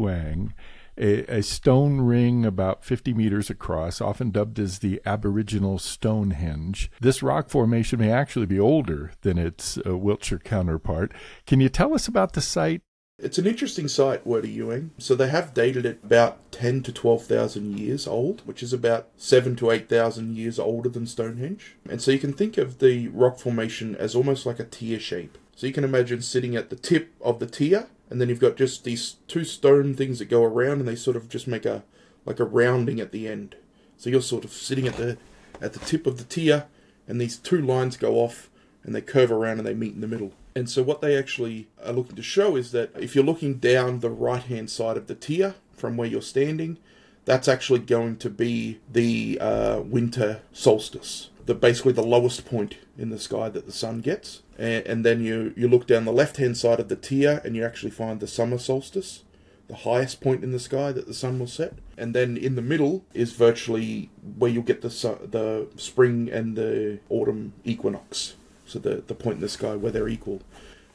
a, 0.99 1.39
a, 1.39 1.43
stone 1.43 2.01
ring 2.01 2.45
about 2.45 2.85
50 2.85 3.15
meters 3.15 3.51
across, 3.51 4.01
often 4.01 4.31
dubbed 4.31 4.59
as 4.59 4.79
the 4.79 5.01
Aboriginal 5.07 5.79
Stonehenge. 5.79 6.91
This 7.01 7.23
rock 7.23 7.49
formation 7.49 7.99
may 7.99 8.11
actually 8.11 8.47
be 8.47 8.61
older 8.61 9.13
than 9.23 9.39
its 9.39 9.79
uh, 9.87 9.97
Wiltshire 9.97 10.39
counterpart. 10.39 11.13
Can 11.47 11.61
you 11.61 11.69
tell 11.69 11.95
us 11.95 12.09
about 12.09 12.35
the 12.35 12.41
site? 12.41 12.83
It's 13.23 13.39
an 13.39 13.47
interesting 13.47 13.87
site, 13.87 14.27
Wurdi 14.27 14.55
Youang. 14.55 14.91
So 14.99 15.15
they 15.15 15.29
have 15.29 15.55
dated 15.55 15.87
it 15.87 16.01
about 16.03 16.51
10 16.51 16.83
to 16.83 16.93
12,000 16.93 17.79
years 17.79 18.09
old, 18.09 18.43
which 18.47 18.65
is 18.65 18.73
about 18.73 19.11
7 19.17 19.55
to 19.57 19.71
8,000 19.71 20.37
years 20.37 20.59
older 20.59 20.89
than 20.89 21.07
Stonehenge. 21.07 21.77
And 21.89 22.03
so 22.03 22.11
you 22.11 22.19
can 22.19 22.33
think 22.33 22.59
of 22.59 22.81
the 22.81 23.07
rock 23.09 23.39
formation 23.39 23.95
as 23.95 24.17
almost 24.17 24.45
like 24.45 24.59
a 24.59 24.65
tear 24.65 24.99
shape. 24.99 25.39
So 25.55 25.69
you 25.69 25.73
can 25.73 25.85
imagine 25.85 26.21
sitting 26.21 26.57
at 26.57 26.69
the 26.69 26.75
tip 26.75 27.15
of 27.21 27.39
the 27.39 27.47
tear, 27.47 27.87
and 28.11 28.21
then 28.21 28.29
you've 28.29 28.41
got 28.41 28.57
just 28.57 28.83
these 28.83 29.19
two 29.29 29.45
stone 29.45 29.95
things 29.95 30.19
that 30.19 30.25
go 30.25 30.43
around 30.43 30.81
and 30.81 30.89
they 30.89 30.97
sort 30.97 31.17
of 31.17 31.29
just 31.29 31.47
make 31.47 31.65
a 31.65 31.85
like 32.27 32.41
a 32.41 32.45
rounding 32.45 32.99
at 32.99 33.13
the 33.13 33.29
end. 33.29 33.55
So 33.97 34.11
you're 34.11 34.21
sort 34.21 34.45
of 34.45 34.53
sitting 34.53 34.89
at 34.89 34.97
the 34.97 35.17
at 35.61 35.75
the 35.75 35.79
tip 35.79 36.09
of 36.09 36.19
the 36.19 36.25
tear, 36.25 36.67
and 37.07 37.21
these 37.21 37.37
two 37.37 37.63
lines 37.63 37.97
go 37.97 38.17
off 38.17 38.51
and 38.83 38.97
they 38.97 39.01
curve 39.01 39.31
around 39.31 39.59
and 39.59 39.67
they 39.67 39.75
meet 39.75 39.95
in 39.95 40.01
the 40.01 40.09
middle. 40.09 40.33
And 40.55 40.69
so 40.69 40.83
what 40.83 41.01
they 41.01 41.17
actually 41.17 41.69
are 41.85 41.93
looking 41.93 42.17
to 42.17 42.23
show 42.23 42.57
is 42.57 42.73
that 42.73 42.91
if 42.95 43.15
you're 43.15 43.25
looking 43.25 43.55
down 43.55 44.01
the 44.01 44.11
right 44.11 44.43
hand 44.43 44.71
side 44.71 44.97
of 44.97 45.07
the 45.07 45.15
tear 45.15 45.55
from 45.75 45.97
where 45.97 46.09
you're 46.09 46.23
standing, 46.23 46.79
that's 47.25 47.49
actually 47.49 47.79
going 47.81 48.17
to 48.17 48.31
be 48.31 48.81
the 48.91 49.39
uh, 49.41 49.81
winter 49.81 50.43
solstice. 50.53 51.31
The 51.47 51.55
basically 51.55 51.93
the 51.93 52.03
lowest 52.03 52.45
point 52.45 52.77
in 52.97 53.11
the 53.11 53.19
sky 53.19 53.49
that 53.49 53.67
the 53.67 53.73
sun 53.73 54.01
gets, 54.01 54.43
and, 54.59 54.87
and 54.87 55.05
then 55.05 55.23
you 55.25 55.53
you 55.57 55.67
look 55.69 55.89
down 55.89 56.05
the 56.05 56.13
left 56.13 56.37
hand 56.37 56.57
side 56.57 56.79
of 56.79 56.89
the 56.89 56.95
tear 56.95 57.41
and 57.45 57.57
you 57.57 57.65
actually 57.65 57.91
find 57.91 58.21
the 58.21 58.29
summer 58.29 58.59
solstice, 58.59 59.25
the 59.67 59.75
highest 59.75 60.21
point 60.21 60.45
in 60.45 60.53
the 60.53 60.61
sky 60.61 60.93
that 60.93 61.09
the 61.09 61.15
sun 61.15 61.41
will 61.41 61.49
set, 61.49 61.75
and 61.99 62.15
then 62.15 62.37
in 62.37 62.55
the 62.55 62.63
middle 62.63 63.05
is 63.13 63.33
virtually 63.33 64.09
where 64.39 64.53
you'll 64.53 64.63
get 64.63 64.83
the 64.83 64.91
su- 64.91 65.29
the 65.29 65.67
spring 65.77 66.31
and 66.31 66.55
the 66.55 67.01
autumn 67.09 67.55
equinox, 67.65 68.35
so 68.73 68.79
the 68.79 69.03
the 69.07 69.15
point 69.15 69.37
in 69.37 69.41
the 69.43 69.49
sky 69.49 69.77
where 69.77 69.93
they're 69.93 70.09
equal, 70.09 70.43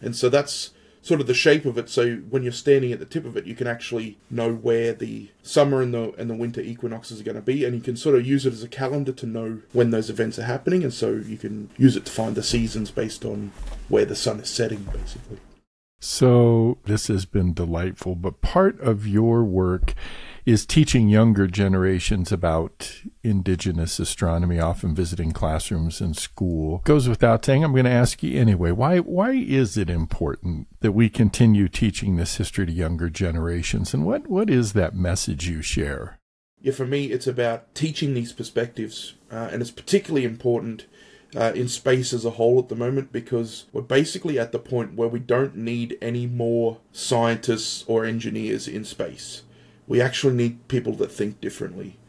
and 0.02 0.16
so 0.16 0.30
that's 0.30 0.72
sort 1.02 1.22
of 1.22 1.28
the 1.28 1.34
shape 1.34 1.66
of 1.66 1.78
it. 1.78 1.90
So 1.90 2.16
when 2.30 2.44
you're 2.44 2.52
standing 2.52 2.92
at 2.92 3.00
the 3.00 3.06
tip 3.06 3.26
of 3.26 3.38
it, 3.38 3.46
you 3.46 3.56
can 3.56 3.68
actually 3.68 4.18
know 4.30 4.52
where 4.54 4.94
the 4.94 5.30
summer 5.42 5.82
and 5.82 5.94
the 5.94 6.14
and 6.18 6.30
the 6.30 6.36
winter 6.36 6.62
equinoxes 6.62 7.22
are 7.22 7.24
going 7.24 7.36
to 7.36 7.42
be, 7.42 7.64
and 7.64 7.76
you 7.76 7.82
can 7.82 7.96
sort 7.96 8.16
of 8.16 8.26
use 8.26 8.46
it 8.46 8.54
as 8.54 8.64
a 8.64 8.68
calendar 8.68 9.14
to 9.14 9.26
know 9.26 9.60
when 9.74 9.92
those 9.92 10.10
events 10.10 10.38
are 10.38 10.44
happening, 10.44 10.84
and 10.84 10.94
so 10.94 11.12
you 11.12 11.38
can 11.38 11.70
use 11.78 11.96
it 11.96 12.06
to 12.06 12.12
find 12.12 12.36
the 12.36 12.44
seasons 12.44 12.92
based 12.92 13.24
on 13.24 13.52
where 13.88 14.06
the 14.06 14.16
sun 14.16 14.40
is 14.40 14.50
setting, 14.50 14.84
basically. 14.92 15.38
So 16.00 16.78
this 16.86 17.08
has 17.08 17.26
been 17.26 17.54
delightful, 17.54 18.16
but 18.16 18.42
part 18.42 18.80
of 18.80 19.08
your 19.08 19.44
work 19.44 19.94
is 20.46 20.66
teaching 20.66 21.10
younger 21.10 21.46
generations 21.46 22.32
about 22.32 23.02
indigenous 23.24 24.00
astronomy, 24.00 24.60
often 24.60 24.96
visiting 24.96 25.34
classrooms 25.34 26.00
in 26.00 26.14
school. 26.14 26.82
Goes 26.86 27.10
without 27.10 27.44
saying, 27.44 27.64
I'm 27.64 27.74
going 27.74 27.84
to 27.84 27.92
ask 27.92 28.24
you 28.24 28.40
anyway, 28.40 28.72
why 28.72 29.00
why 29.00 29.32
is 29.32 29.76
it 29.76 29.90
important 29.90 30.68
that 30.80 30.94
we 30.94 31.10
continue 31.10 31.68
teaching 31.68 32.16
this 32.16 32.38
history 32.38 32.66
to 32.68 32.72
younger 32.72 33.10
generations 33.10 33.94
and 33.94 34.06
what, 34.06 34.28
what 34.28 34.50
is 34.50 34.74
that 34.74 34.96
message 34.96 35.50
you 35.50 35.62
share? 35.62 36.20
Yeah, 36.62 36.72
for 36.72 36.86
me, 36.86 37.08
it's 37.08 37.28
about 37.28 37.76
teaching 37.76 38.14
these 38.14 38.34
perspectives, 38.34 39.16
uh, 39.32 39.50
and 39.52 39.62
it's 39.62 39.72
particularly 39.72 40.26
important 40.26 40.86
uh, 41.38 41.52
in 41.54 41.68
space 41.68 42.14
as 42.14 42.26
a 42.26 42.32
whole 42.32 42.58
at 42.58 42.68
the 42.68 42.76
moment 42.76 43.12
because 43.12 43.66
we're 43.72 43.82
basically 43.82 44.40
at 44.40 44.52
the 44.52 44.58
point 44.58 44.96
where 44.96 45.08
we 45.08 45.20
don't 45.20 45.56
need 45.56 45.96
any 46.02 46.26
more 46.26 46.80
scientists 46.92 47.86
or 47.88 48.04
engineers 48.04 48.68
in 48.68 48.84
space. 48.84 49.44
We 49.86 50.02
actually 50.02 50.34
need 50.34 50.68
people 50.68 50.94
that 50.94 51.12
think 51.12 51.40
differently. 51.40 52.00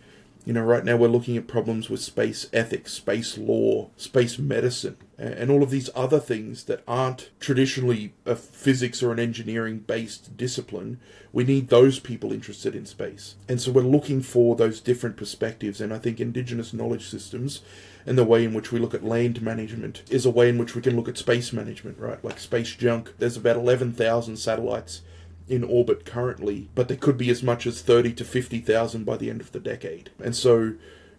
You 0.47 0.55
know, 0.55 0.63
right 0.63 0.83
now 0.83 0.97
we're 0.97 1.09
looking 1.09 1.37
at 1.37 1.47
problems 1.47 1.91
with 1.91 2.01
space 2.01 2.49
ethics, 2.55 2.95
space 2.95 3.37
law, 3.37 3.91
space 3.99 4.39
medicine, 4.39 4.97
and 5.19 5.51
all 5.51 5.63
of 5.63 5.69
these 5.69 5.91
other 5.95 6.21
things 6.21 6.65
that 6.65 6.83
aren't 6.89 7.29
traditionally 7.39 8.15
a 8.25 8.35
physics 8.35 9.03
or 9.03 9.13
an 9.13 9.19
engineering 9.19 9.81
based 9.81 10.39
discipline. 10.39 11.01
We 11.35 11.45
need 11.45 11.69
those 11.69 11.99
people 11.99 12.33
interested 12.33 12.75
in 12.75 12.87
space. 12.87 13.35
And 13.47 13.61
so 13.61 13.73
we're 13.73 13.83
looking 13.83 14.23
for 14.23 14.57
those 14.57 14.81
different 14.81 15.19
perspectives. 15.19 15.83
And 15.83 15.93
I 15.93 15.99
think 15.99 16.19
Indigenous 16.19 16.73
knowledge 16.73 17.07
systems 17.11 17.61
and 18.09 18.17
the 18.17 18.25
way 18.25 18.43
in 18.43 18.55
which 18.55 18.73
we 18.73 18.79
look 18.79 18.95
at 18.95 19.05
land 19.05 19.43
management 19.43 20.03
is 20.09 20.25
a 20.25 20.31
way 20.31 20.49
in 20.49 20.57
which 20.57 20.75
we 20.75 20.81
can 20.81 20.97
look 20.97 21.11
at 21.11 21.19
space 21.19 21.53
management, 21.53 21.99
right? 21.99 22.25
Like 22.25 22.39
space 22.39 22.75
junk. 22.75 23.13
There's 23.19 23.37
about 23.37 23.57
11,000 23.57 24.39
satellites 24.39 25.03
in 25.47 25.63
orbit 25.63 26.07
currently, 26.07 26.71
but 26.75 26.89
there 26.89 26.97
could 26.97 27.19
be 27.19 27.29
as 27.29 27.43
much 27.43 27.67
as 27.67 27.83
30 27.83 28.15
to 28.15 28.25
50,000 28.25 29.05
by 29.05 29.19
the 29.19 29.29
end 29.29 29.43
of 29.43 29.53
the 29.53 29.61
decade. 29.61 30.09
And 30.25 30.35
so 30.35 30.73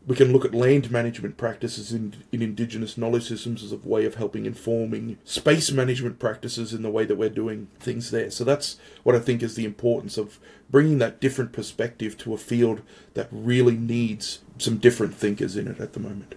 we 0.07 0.15
can 0.15 0.33
look 0.33 0.45
at 0.45 0.55
land 0.55 0.89
management 0.89 1.37
practices 1.37 1.93
in, 1.93 2.15
in 2.31 2.41
indigenous 2.41 2.97
knowledge 2.97 3.27
systems 3.27 3.63
as 3.63 3.71
a 3.71 3.77
way 3.77 4.05
of 4.05 4.15
helping 4.15 4.47
informing 4.47 5.19
space 5.23 5.71
management 5.71 6.17
practices 6.17 6.73
in 6.73 6.81
the 6.81 6.89
way 6.89 7.05
that 7.05 7.17
we're 7.17 7.29
doing 7.29 7.67
things 7.79 8.09
there. 8.09 8.31
So 8.31 8.43
that's 8.43 8.77
what 9.03 9.15
I 9.15 9.19
think 9.19 9.43
is 9.43 9.53
the 9.53 9.65
importance 9.65 10.17
of 10.17 10.39
bringing 10.71 10.97
that 10.97 11.21
different 11.21 11.53
perspective 11.53 12.17
to 12.19 12.33
a 12.33 12.37
field 12.37 12.81
that 13.13 13.27
really 13.31 13.77
needs 13.77 14.39
some 14.57 14.77
different 14.77 15.13
thinkers 15.13 15.55
in 15.55 15.67
it 15.67 15.79
at 15.79 15.93
the 15.93 15.99
moment. 15.99 16.33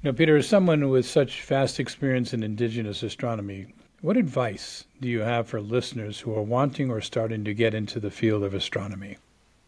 Now, 0.00 0.12
Peter, 0.12 0.36
as 0.36 0.46
someone 0.46 0.88
with 0.90 1.06
such 1.06 1.42
vast 1.42 1.80
experience 1.80 2.32
in 2.32 2.44
indigenous 2.44 3.02
astronomy, 3.02 3.74
what 4.00 4.16
advice 4.16 4.84
do 5.00 5.08
you 5.08 5.20
have 5.20 5.48
for 5.48 5.60
listeners 5.60 6.20
who 6.20 6.32
are 6.36 6.42
wanting 6.42 6.88
or 6.88 7.00
starting 7.00 7.42
to 7.44 7.52
get 7.52 7.74
into 7.74 7.98
the 7.98 8.12
field 8.12 8.44
of 8.44 8.54
astronomy? 8.54 9.16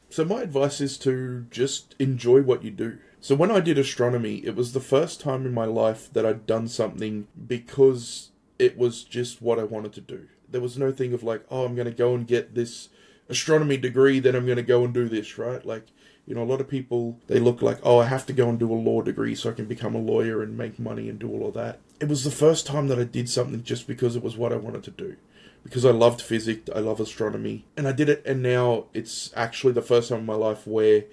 So, 0.08 0.24
my 0.24 0.42
advice 0.42 0.80
is 0.80 0.98
to 0.98 1.46
just 1.50 1.96
enjoy 1.98 2.42
what 2.42 2.62
you 2.62 2.70
do. 2.70 2.98
So, 3.20 3.34
when 3.34 3.50
I 3.50 3.58
did 3.58 3.76
astronomy, 3.76 4.36
it 4.46 4.54
was 4.54 4.72
the 4.72 4.78
first 4.78 5.20
time 5.20 5.44
in 5.46 5.52
my 5.52 5.64
life 5.64 6.12
that 6.12 6.24
I'd 6.24 6.46
done 6.46 6.68
something 6.68 7.26
because 7.48 8.30
it 8.56 8.78
was 8.78 9.02
just 9.02 9.42
what 9.42 9.58
I 9.58 9.64
wanted 9.64 9.92
to 9.94 10.00
do. 10.00 10.28
There 10.48 10.60
was 10.60 10.78
no 10.78 10.92
thing 10.92 11.12
of 11.12 11.24
like, 11.24 11.44
oh, 11.50 11.64
I'm 11.64 11.74
going 11.74 11.90
to 11.90 11.92
go 11.92 12.14
and 12.14 12.24
get 12.24 12.54
this 12.54 12.88
astronomy 13.28 13.78
degree, 13.78 14.20
then 14.20 14.36
I'm 14.36 14.46
going 14.46 14.56
to 14.56 14.62
go 14.62 14.84
and 14.84 14.94
do 14.94 15.08
this, 15.08 15.38
right? 15.38 15.64
Like, 15.66 15.86
you 16.26 16.34
know, 16.34 16.42
a 16.42 16.44
lot 16.44 16.60
of 16.60 16.68
people, 16.68 17.18
they 17.26 17.40
look 17.40 17.62
like, 17.62 17.78
oh, 17.82 17.98
I 17.98 18.06
have 18.06 18.26
to 18.26 18.32
go 18.32 18.48
and 18.48 18.58
do 18.58 18.72
a 18.72 18.74
law 18.74 19.02
degree 19.02 19.34
so 19.34 19.50
I 19.50 19.54
can 19.54 19.66
become 19.66 19.94
a 19.94 19.98
lawyer 19.98 20.42
and 20.42 20.56
make 20.56 20.78
money 20.78 21.08
and 21.08 21.18
do 21.18 21.30
all 21.30 21.48
of 21.48 21.54
that. 21.54 21.78
It 22.00 22.08
was 22.08 22.24
the 22.24 22.30
first 22.30 22.66
time 22.66 22.88
that 22.88 22.98
I 22.98 23.04
did 23.04 23.28
something 23.28 23.62
just 23.62 23.86
because 23.86 24.16
it 24.16 24.22
was 24.22 24.36
what 24.36 24.52
I 24.52 24.56
wanted 24.56 24.84
to 24.84 24.90
do. 24.90 25.16
Because 25.62 25.84
I 25.84 25.90
loved 25.90 26.22
physics, 26.22 26.70
I 26.74 26.78
love 26.78 27.00
astronomy, 27.00 27.66
and 27.76 27.86
I 27.86 27.92
did 27.92 28.08
it, 28.08 28.22
and 28.24 28.42
now 28.42 28.86
it's 28.94 29.30
actually 29.36 29.74
the 29.74 29.82
first 29.82 30.08
time 30.08 30.20
in 30.20 30.26
my 30.26 30.34
life 30.34 30.66
where 30.66 31.04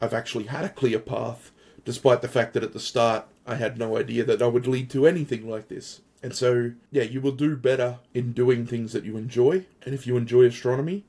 I've 0.00 0.14
actually 0.14 0.44
had 0.44 0.64
a 0.64 0.68
clear 0.68 0.98
path, 0.98 1.52
despite 1.84 2.20
the 2.20 2.28
fact 2.28 2.54
that 2.54 2.64
at 2.64 2.72
the 2.72 2.80
start 2.80 3.26
I 3.46 3.54
had 3.56 3.78
no 3.78 3.96
idea 3.96 4.24
that 4.24 4.42
I 4.42 4.48
would 4.48 4.66
lead 4.66 4.90
to 4.90 5.06
anything 5.06 5.48
like 5.48 5.68
this. 5.68 6.00
And 6.22 6.34
so, 6.34 6.72
yeah, 6.90 7.02
you 7.02 7.20
will 7.20 7.32
do 7.32 7.56
better 7.56 7.98
in 8.14 8.32
doing 8.32 8.66
things 8.66 8.92
that 8.92 9.04
you 9.04 9.16
enjoy. 9.16 9.66
And 9.84 9.94
if 9.94 10.06
you 10.06 10.16
enjoy 10.16 10.44
astronomy, 10.44 11.04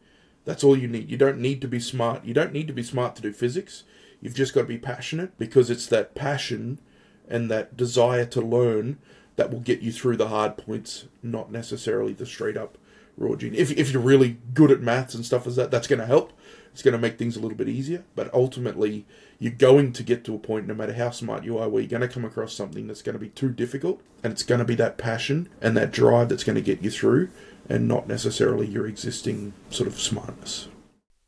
that's 0.45 0.63
all 0.63 0.77
you 0.77 0.87
need. 0.87 1.09
You 1.09 1.17
don't 1.17 1.39
need 1.39 1.61
to 1.61 1.67
be 1.67 1.79
smart. 1.79 2.25
You 2.25 2.33
don't 2.33 2.53
need 2.53 2.67
to 2.67 2.73
be 2.73 2.83
smart 2.83 3.15
to 3.15 3.21
do 3.21 3.31
physics. 3.31 3.83
You've 4.21 4.35
just 4.35 4.53
got 4.53 4.61
to 4.61 4.67
be 4.67 4.77
passionate 4.77 5.37
because 5.37 5.69
it's 5.69 5.87
that 5.87 6.15
passion 6.15 6.79
and 7.27 7.49
that 7.51 7.77
desire 7.77 8.25
to 8.25 8.41
learn 8.41 8.97
that 9.35 9.51
will 9.51 9.59
get 9.59 9.81
you 9.81 9.91
through 9.91 10.17
the 10.17 10.27
hard 10.27 10.57
points, 10.57 11.05
not 11.21 11.51
necessarily 11.51 12.13
the 12.13 12.25
straight 12.25 12.57
up 12.57 12.77
raw 13.17 13.35
gene. 13.35 13.55
If, 13.55 13.71
if 13.71 13.91
you're 13.91 14.01
really 14.01 14.37
good 14.53 14.71
at 14.71 14.81
maths 14.81 15.15
and 15.15 15.25
stuff 15.25 15.47
as 15.47 15.55
that, 15.55 15.71
that's 15.71 15.87
going 15.87 15.99
to 15.99 16.05
help. 16.05 16.33
It's 16.71 16.81
going 16.81 16.93
to 16.93 16.99
make 16.99 17.19
things 17.19 17.35
a 17.35 17.39
little 17.39 17.57
bit 17.57 17.69
easier. 17.69 18.03
But 18.15 18.33
ultimately, 18.33 19.05
you're 19.39 19.51
going 19.51 19.93
to 19.93 20.03
get 20.03 20.23
to 20.25 20.35
a 20.35 20.39
point, 20.39 20.67
no 20.67 20.73
matter 20.73 20.93
how 20.93 21.11
smart 21.11 21.43
you 21.43 21.57
are, 21.57 21.69
where 21.69 21.81
you're 21.81 21.89
going 21.89 22.01
to 22.01 22.07
come 22.07 22.25
across 22.25 22.53
something 22.53 22.87
that's 22.87 23.03
going 23.03 23.13
to 23.13 23.19
be 23.19 23.29
too 23.29 23.49
difficult. 23.49 24.01
And 24.23 24.33
it's 24.33 24.43
going 24.43 24.59
to 24.59 24.65
be 24.65 24.75
that 24.75 24.97
passion 24.97 25.49
and 25.61 25.77
that 25.77 25.91
drive 25.91 26.29
that's 26.29 26.43
going 26.43 26.55
to 26.55 26.61
get 26.61 26.81
you 26.81 26.89
through 26.89 27.29
and 27.69 27.87
not 27.87 28.07
necessarily 28.07 28.67
your 28.67 28.87
existing 28.87 29.53
sort 29.69 29.87
of 29.87 29.99
smartness. 29.99 30.67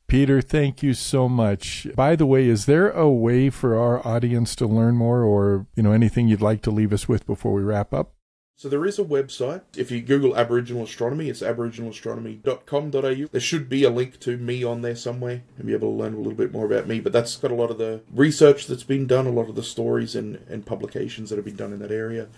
Peter, 0.08 0.40
thank 0.40 0.84
you 0.84 0.94
so 0.94 1.28
much. 1.28 1.88
By 1.96 2.16
the 2.16 2.28
way, 2.28 2.48
is 2.48 2.66
there 2.68 2.92
a 2.92 3.10
way 3.10 3.50
for 3.50 3.76
our 3.76 4.06
audience 4.06 4.56
to 4.58 4.68
learn 4.68 4.96
more 4.96 5.24
or, 5.24 5.66
you 5.76 5.82
know, 5.82 5.92
anything 5.92 6.28
you'd 6.28 6.42
like 6.42 6.62
to 6.64 6.72
leave 6.72 6.94
us 6.94 7.08
with 7.08 7.26
before 7.26 7.54
we 7.54 7.64
wrap 7.64 7.94
up? 7.94 8.14
So 8.58 8.70
there 8.70 8.86
is 8.86 8.98
a 8.98 9.04
website. 9.04 9.64
If 9.76 9.92
you 9.92 10.02
Google 10.02 10.38
Aboriginal 10.38 10.84
Astronomy, 10.84 11.28
it's 11.28 11.42
aboriginalastronomy.com.au. 11.42 13.28
There 13.30 13.42
should 13.42 13.68
be 13.68 13.84
a 13.84 13.90
link 13.90 14.20
to 14.22 14.38
me 14.38 14.64
on 14.64 14.82
there 14.82 14.96
somewhere 14.96 15.42
and 15.58 15.66
be 15.68 15.74
able 15.74 15.92
to 15.92 15.98
learn 15.98 16.14
a 16.14 16.18
little 16.18 16.34
bit 16.34 16.54
more 16.54 16.66
about 16.66 16.88
me. 16.88 17.02
But 17.02 17.12
that's 17.12 17.36
got 17.36 17.52
a 17.52 17.56
lot 17.56 17.70
of 17.70 17.78
the 17.78 18.02
research 18.14 18.68
that's 18.68 18.84
been 18.84 19.08
done, 19.08 19.28
a 19.28 19.32
lot 19.32 19.50
of 19.50 19.56
the 19.56 19.64
stories 19.64 20.16
and, 20.16 20.38
and 20.48 20.66
publications 20.66 21.30
that 21.30 21.36
have 21.36 21.44
been 21.44 21.58
done 21.58 21.74
in 21.74 21.80
that 21.80 21.92
area 21.92 22.30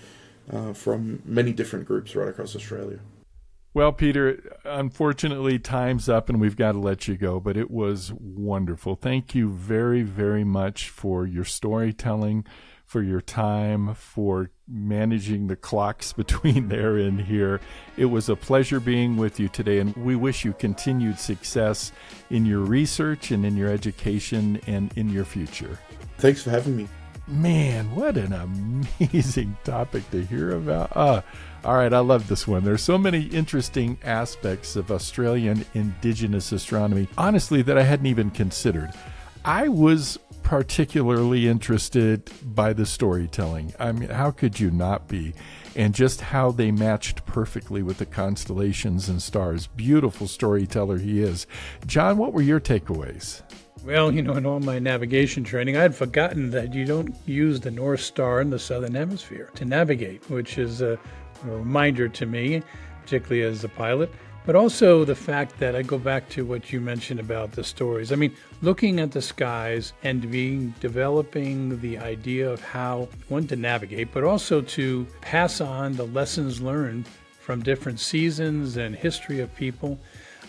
uh, 0.51 0.73
from 0.73 1.21
many 1.23 1.53
different 1.53 1.85
groups 1.85 2.15
right 2.15 2.27
across 2.27 2.55
Australia. 2.55 2.99
Well, 3.77 3.93
Peter, 3.93 4.57
unfortunately, 4.65 5.59
time's 5.59 6.09
up 6.09 6.29
and 6.29 6.41
we've 6.41 6.55
got 6.55 6.71
to 6.71 6.79
let 6.79 7.07
you 7.07 7.15
go, 7.15 7.39
but 7.39 7.55
it 7.55 7.69
was 7.69 8.11
wonderful. 8.11 8.95
Thank 8.95 9.35
you 9.35 9.51
very, 9.51 10.01
very 10.01 10.43
much 10.43 10.89
for 10.89 11.27
your 11.27 11.45
storytelling, 11.45 12.43
for 12.85 13.03
your 13.03 13.21
time, 13.21 13.93
for 13.93 14.49
managing 14.67 15.45
the 15.45 15.55
clocks 15.55 16.11
between 16.23 16.69
there 16.69 16.97
and 16.97 17.21
here. 17.21 17.61
It 17.97 18.05
was 18.05 18.29
a 18.29 18.35
pleasure 18.35 18.79
being 18.79 19.15
with 19.15 19.39
you 19.39 19.47
today, 19.47 19.77
and 19.77 19.95
we 19.95 20.15
wish 20.15 20.43
you 20.43 20.53
continued 20.53 21.19
success 21.19 21.91
in 22.31 22.47
your 22.47 22.61
research 22.61 23.29
and 23.29 23.45
in 23.45 23.55
your 23.55 23.69
education 23.69 24.59
and 24.65 24.91
in 24.97 25.07
your 25.09 25.23
future. 25.23 25.77
Thanks 26.17 26.41
for 26.41 26.49
having 26.49 26.75
me. 26.75 26.87
Man, 27.27 27.93
what 27.93 28.15
an 28.15 28.31
amazing 28.31 29.57
topic 29.65 30.09
to 30.11 30.23
hear 30.23 30.55
about. 30.55 30.95
Uh, 30.95 31.21
all 31.65 31.75
right, 31.75 31.91
I 31.91 31.99
love 31.99 32.29
this 32.29 32.47
one. 32.47 32.63
There's 32.63 32.81
so 32.81 32.97
many 32.97 33.23
interesting 33.23 33.97
aspects 34.03 34.77
of 34.77 34.91
Australian 34.91 35.65
indigenous 35.73 36.53
astronomy, 36.53 37.09
honestly, 37.17 37.61
that 37.63 37.77
I 37.77 37.83
hadn't 37.83 38.05
even 38.05 38.29
considered. 38.29 38.91
I 39.43 39.67
was 39.67 40.17
particularly 40.47 41.45
interested 41.45 42.31
by 42.41 42.71
the 42.71 42.85
storytelling. 42.85 43.73
I 43.77 43.91
mean, 43.91 44.07
how 44.07 44.31
could 44.31 44.61
you 44.61 44.71
not 44.71 45.09
be? 45.09 45.33
And 45.75 45.93
just 45.93 46.21
how 46.21 46.51
they 46.51 46.71
matched 46.71 47.25
perfectly 47.25 47.83
with 47.83 47.97
the 47.97 48.05
constellations 48.05 49.09
and 49.09 49.21
stars. 49.21 49.67
Beautiful 49.67 50.25
storyteller 50.25 50.99
he 50.99 51.21
is. 51.21 51.47
John, 51.85 52.17
what 52.17 52.31
were 52.31 52.41
your 52.41 52.61
takeaways? 52.61 53.41
Well, 53.83 54.09
you 54.09 54.21
know, 54.21 54.35
in 54.37 54.45
all 54.45 54.61
my 54.61 54.79
navigation 54.79 55.43
training, 55.43 55.75
I 55.75 55.81
had 55.81 55.93
forgotten 55.93 56.51
that 56.51 56.73
you 56.73 56.85
don't 56.85 57.13
use 57.25 57.59
the 57.59 57.69
North 57.69 57.99
Star 57.99 58.39
in 58.39 58.49
the 58.49 58.57
Southern 58.57 58.93
Hemisphere 58.95 59.49
to 59.55 59.65
navigate, 59.65 60.29
which 60.29 60.57
is 60.57 60.81
a, 60.81 60.97
reminder 61.43 62.07
to 62.07 62.25
me, 62.25 62.63
particularly 63.01 63.41
as 63.41 63.65
a 63.65 63.69
pilot, 63.69 64.09
but 64.47 64.55
also 64.55 65.03
the 65.03 65.13
fact 65.13 65.59
that 65.59 65.75
I 65.75 65.81
go 65.81 65.99
back 65.99 66.29
to 66.29 66.45
what 66.45 66.71
you 66.71 66.79
mentioned 66.79 67.19
about 67.19 67.51
the 67.51 67.65
stories. 67.65 68.13
I 68.13 68.15
mean, 68.15 68.33
looking 68.61 68.97
at 69.01 69.11
the 69.11 69.21
skies 69.21 69.91
and 70.03 70.31
being 70.31 70.73
developing 70.79 71.81
the 71.81 71.97
idea 71.97 72.49
of 72.49 72.61
how 72.61 73.09
one 73.27 73.45
to 73.47 73.57
navigate, 73.57 74.13
but 74.13 74.23
also 74.23 74.61
to 74.61 75.05
pass 75.19 75.59
on 75.59 75.97
the 75.97 76.05
lessons 76.05 76.61
learned 76.61 77.07
from 77.41 77.61
different 77.61 77.99
seasons 77.99 78.77
and 78.77 78.95
history 78.95 79.41
of 79.41 79.53
people. 79.53 79.99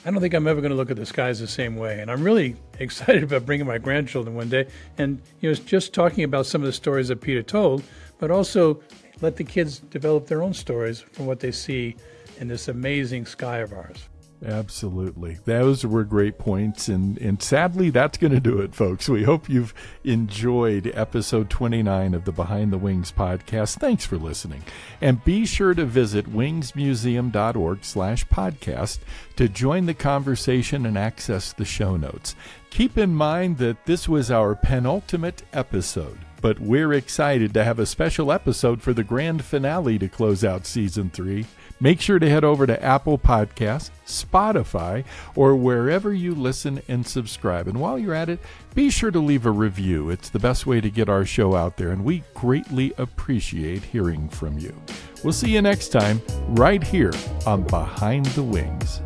I 0.06 0.12
don't 0.12 0.20
think 0.20 0.32
I'm 0.32 0.46
ever 0.46 0.60
going 0.60 0.70
to 0.70 0.76
look 0.76 0.92
at 0.92 0.96
the 0.96 1.04
skies 1.04 1.40
the 1.40 1.48
same 1.48 1.74
way. 1.74 1.98
And 1.98 2.08
I'm 2.08 2.22
really 2.22 2.54
excited 2.78 3.24
about 3.24 3.46
bringing 3.46 3.66
my 3.66 3.78
grandchildren 3.78 4.36
one 4.36 4.48
day 4.48 4.68
and, 4.96 5.20
you 5.40 5.50
know, 5.50 5.54
just 5.56 5.92
talking 5.92 6.22
about 6.22 6.46
some 6.46 6.62
of 6.62 6.66
the 6.66 6.72
stories 6.72 7.08
that 7.08 7.20
Peter 7.20 7.42
told, 7.42 7.82
but 8.20 8.30
also 8.30 8.80
let 9.20 9.34
the 9.34 9.44
kids 9.44 9.80
develop 9.80 10.28
their 10.28 10.40
own 10.40 10.54
stories 10.54 11.00
from 11.00 11.26
what 11.26 11.40
they 11.40 11.50
see 11.50 11.96
in 12.40 12.48
this 12.48 12.68
amazing 12.68 13.26
sky 13.26 13.58
of 13.58 13.72
ours. 13.72 14.08
Absolutely. 14.44 15.38
Those 15.44 15.84
were 15.84 16.04
great 16.04 16.38
points. 16.38 16.88
And, 16.88 17.18
and 17.18 17.42
sadly, 17.42 17.90
that's 17.90 18.18
going 18.18 18.32
to 18.32 18.40
do 18.40 18.60
it, 18.60 18.74
folks. 18.74 19.08
We 19.08 19.24
hope 19.24 19.48
you've 19.48 19.74
enjoyed 20.04 20.92
episode 20.94 21.50
29 21.50 22.14
of 22.14 22.24
the 22.24 22.32
Behind 22.32 22.72
the 22.72 22.78
Wings 22.78 23.10
podcast. 23.10 23.78
Thanks 23.78 24.06
for 24.06 24.16
listening. 24.16 24.62
And 25.00 25.24
be 25.24 25.44
sure 25.44 25.74
to 25.74 25.84
visit 25.84 26.32
wingsmuseum.org 26.32 27.84
slash 27.84 28.26
podcast 28.26 28.98
to 29.36 29.48
join 29.48 29.86
the 29.86 29.94
conversation 29.94 30.86
and 30.86 30.96
access 30.96 31.52
the 31.52 31.64
show 31.64 31.96
notes. 31.96 32.36
Keep 32.70 32.96
in 32.96 33.14
mind 33.14 33.58
that 33.58 33.86
this 33.86 34.08
was 34.08 34.30
our 34.30 34.54
penultimate 34.54 35.42
episode 35.52 36.18
but 36.40 36.60
we're 36.60 36.92
excited 36.92 37.52
to 37.52 37.64
have 37.64 37.78
a 37.78 37.86
special 37.86 38.30
episode 38.30 38.80
for 38.80 38.92
the 38.92 39.02
grand 39.02 39.44
finale 39.44 39.98
to 39.98 40.08
close 40.08 40.44
out 40.44 40.66
season 40.66 41.10
three. 41.10 41.44
Make 41.80 42.00
sure 42.00 42.18
to 42.18 42.28
head 42.28 42.42
over 42.42 42.66
to 42.66 42.82
Apple 42.82 43.18
Podcasts, 43.18 43.90
Spotify, 44.04 45.04
or 45.36 45.54
wherever 45.54 46.12
you 46.12 46.34
listen 46.34 46.82
and 46.88 47.06
subscribe. 47.06 47.68
And 47.68 47.80
while 47.80 47.98
you're 47.98 48.14
at 48.14 48.28
it, 48.28 48.40
be 48.74 48.90
sure 48.90 49.12
to 49.12 49.20
leave 49.20 49.46
a 49.46 49.50
review. 49.50 50.10
It's 50.10 50.28
the 50.28 50.40
best 50.40 50.66
way 50.66 50.80
to 50.80 50.90
get 50.90 51.08
our 51.08 51.24
show 51.24 51.54
out 51.54 51.76
there, 51.76 51.90
and 51.90 52.04
we 52.04 52.24
greatly 52.34 52.92
appreciate 52.98 53.82
hearing 53.82 54.28
from 54.28 54.58
you. 54.58 54.74
We'll 55.22 55.32
see 55.32 55.50
you 55.50 55.62
next 55.62 55.88
time, 55.88 56.20
right 56.48 56.82
here 56.82 57.12
on 57.46 57.62
Behind 57.62 58.26
the 58.26 58.42
Wings. 58.42 59.00